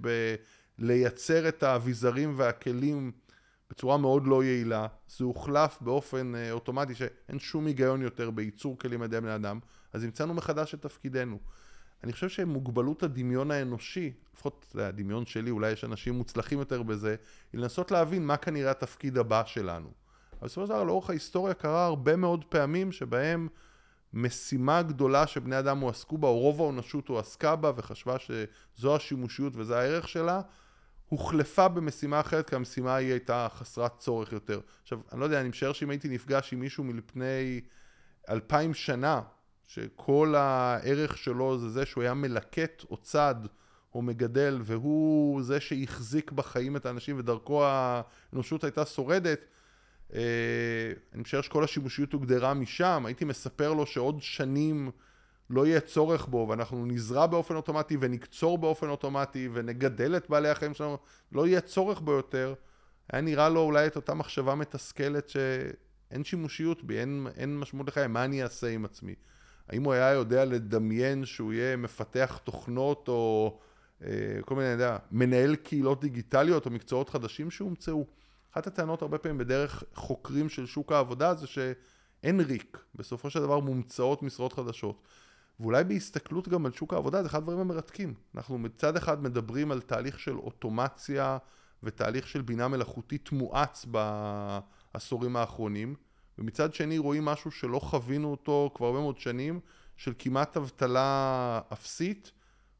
[0.77, 3.11] בלייצר את האביזרים והכלים
[3.69, 4.87] בצורה מאוד לא יעילה.
[5.17, 9.59] זה הוחלף באופן אה, אוטומטי שאין שום היגיון יותר בייצור כלים על ידי בני אדם,
[9.93, 11.39] אז המצאנו מחדש את תפקידנו.
[12.03, 17.15] אני חושב שמוגבלות הדמיון האנושי, לפחות הדמיון שלי, אולי יש אנשים מוצלחים יותר בזה,
[17.53, 19.89] היא לנסות להבין מה כנראה התפקיד הבא שלנו.
[20.39, 23.47] אבל בסופו של דבר לאורך ההיסטוריה קרה הרבה מאוד פעמים שבהם
[24.13, 29.77] משימה גדולה שבני אדם הועסקו בה, או רוב האנושות הועסקה בה וחשבה שזו השימושיות וזה
[29.79, 30.41] הערך שלה,
[31.09, 34.59] הוחלפה במשימה אחרת, כי המשימה היא הייתה חסרת צורך יותר.
[34.81, 37.61] עכשיו, אני לא יודע, אני משער שאם הייתי נפגש עם מישהו מלפני
[38.29, 39.21] אלפיים שנה,
[39.69, 43.35] שכל הערך שלו זה זה שהוא היה מלקט או צד
[43.95, 49.39] או מגדל, והוא זה שהחזיק בחיים את האנשים ודרכו האנושות הייתה שורדת,
[50.13, 50.19] אה,
[51.13, 54.91] אני משער שכל השימושיות הוגדרה משם, הייתי מספר לו שעוד שנים
[55.49, 60.73] לא יהיה צורך בו, ואנחנו נזרע באופן אוטומטי ונקצור באופן אוטומטי ונגדל את בעלי החיים
[60.73, 60.97] שלנו,
[61.31, 62.53] לא יהיה צורך בו יותר,
[63.13, 68.07] היה נראה לו אולי את אותה מחשבה מתסכלת שאין שימושיות בי, אין, אין משמעות לחיי,
[68.07, 69.15] מה אני אעשה עם עצמי?
[69.69, 73.59] האם הוא היה יודע לדמיין שהוא יהיה מפתח תוכנות או
[74.03, 74.09] אה,
[74.45, 78.05] כל מיני, אני יודע, מנהל קהילות דיגיטליות או מקצועות חדשים שהומצאו?
[78.53, 83.59] אחת הטענות הרבה פעמים בדרך חוקרים של שוק העבודה זה שאין ריק, בסופו של דבר
[83.59, 85.01] מומצאות משרות חדשות.
[85.59, 88.13] ואולי בהסתכלות גם על שוק העבודה, זה אחד הדברים המרתקים.
[88.35, 91.37] אנחנו מצד אחד מדברים על תהליך של אוטומציה
[91.83, 95.95] ותהליך של בינה מלאכותית מואץ בעשורים האחרונים,
[96.39, 99.59] ומצד שני רואים משהו שלא חווינו אותו כבר הרבה מאוד שנים,
[99.97, 102.31] של כמעט אבטלה אפסית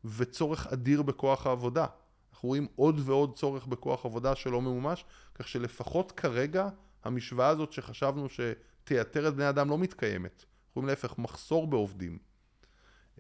[0.06, 1.86] וצורך אדיר בכוח העבודה.
[2.32, 5.06] אנחנו רואים עוד ועוד צורך בכוח עבודה שלא ממומש,
[5.36, 6.70] כך שלפחות כרגע
[7.04, 10.46] המשוואה הזאת שחשבנו שתייתר את בני אדם לא מתקיימת.
[10.46, 12.18] אנחנו רואים להפך מחסור בעובדים.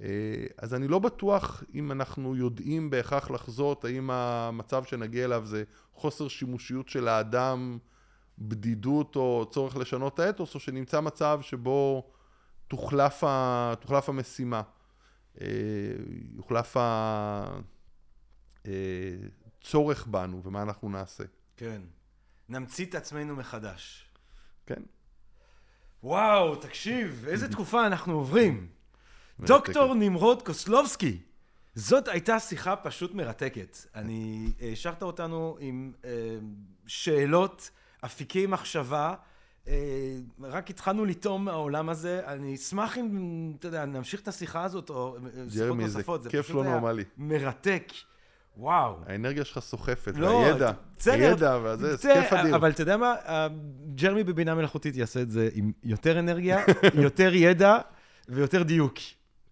[0.01, 0.07] אה,
[0.57, 5.63] אז אני לא בטוח אם אנחנו יודעים בהכרח לחזות, האם המצב שנגיע אליו זה
[5.93, 7.77] חוסר שימושיות של האדם,
[8.39, 12.09] בדידות או צורך לשנות את האתוס, או שנמצא מצב שבו
[12.67, 14.61] תוחלף, ה, תוחלף המשימה,
[15.41, 15.47] אה,
[16.35, 16.77] יוחלף
[18.65, 21.23] הצורך אה, בנו ומה אנחנו נעשה.
[21.57, 21.81] כן.
[22.49, 24.05] נמציא את עצמנו מחדש.
[24.65, 24.81] כן.
[26.03, 28.67] וואו, תקשיב, איזה תקופה אנחנו עוברים.
[29.39, 31.19] דוקטור נמרוד קוסלובסקי.
[31.75, 33.77] זאת הייתה שיחה פשוט מרתקת.
[33.95, 36.37] אני, השארת אותנו עם אה,
[36.87, 37.69] שאלות,
[38.05, 39.13] אפיקי מחשבה.
[39.67, 39.73] אה,
[40.41, 42.21] רק התחלנו לטעום מהעולם הזה.
[42.27, 46.23] אני אשמח אם, אתה יודע, נמשיך את השיחה הזאת, או אה, שיחות נוספות.
[46.23, 47.03] זה כיף לא נורמלי.
[47.17, 47.91] מרתק.
[48.57, 48.95] וואו.
[49.07, 50.71] האנרגיה שלך סוחפת, לא, והידע,
[51.05, 52.55] הידע, וזה, זה כיף אדיר.
[52.55, 53.15] אבל אתה יודע מה?
[53.95, 56.63] ג'רמי בבינה מלאכותית יעשה את זה עם יותר אנרגיה,
[57.03, 57.77] יותר ידע
[58.29, 58.97] ויותר דיוק.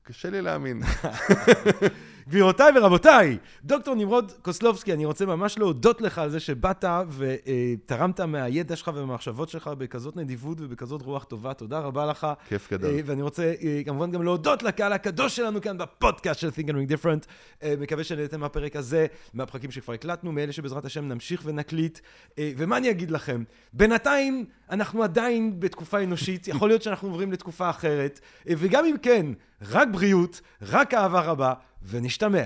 [0.04, 0.82] קשה לי להאמין.
[2.28, 6.86] גבירותיי ורבותיי, דוקטור נמרוד קוסלובסקי, אני רוצה ממש להודות לך על זה שבאת
[7.18, 11.54] ותרמת מהידע שלך ומהמחשבות שלך בכזאת נדיבות ובכזאת רוח טובה.
[11.54, 12.28] תודה רבה לך.
[12.48, 12.90] כיף גדול.
[12.90, 16.74] אה, ואני רוצה אה, כמובן גם להודות לקהל הקדוש שלנו כאן בפודקאסט של Think and
[16.74, 17.28] Ring Different.
[17.64, 22.00] אה, מקווה שנהייתם מהפרק הזה, מהפרקים שכבר הקלטנו, מאלה שבעזרת השם נמשיך ונקליט.
[22.40, 23.44] ומה אני אגיד לכם?
[23.74, 29.26] בינתיים אנחנו עדיין בתקופה אנושית, יכול להיות שאנחנו עוברים לתקופה אחרת, וגם אם כן,
[29.62, 31.54] רק בריאות, רק אהבה רבה.
[31.90, 32.46] ונשתמע.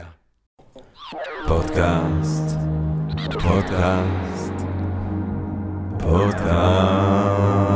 [1.47, 2.57] פודקאסט,
[3.33, 4.53] פודקאסט,
[5.99, 7.70] פודקאסט.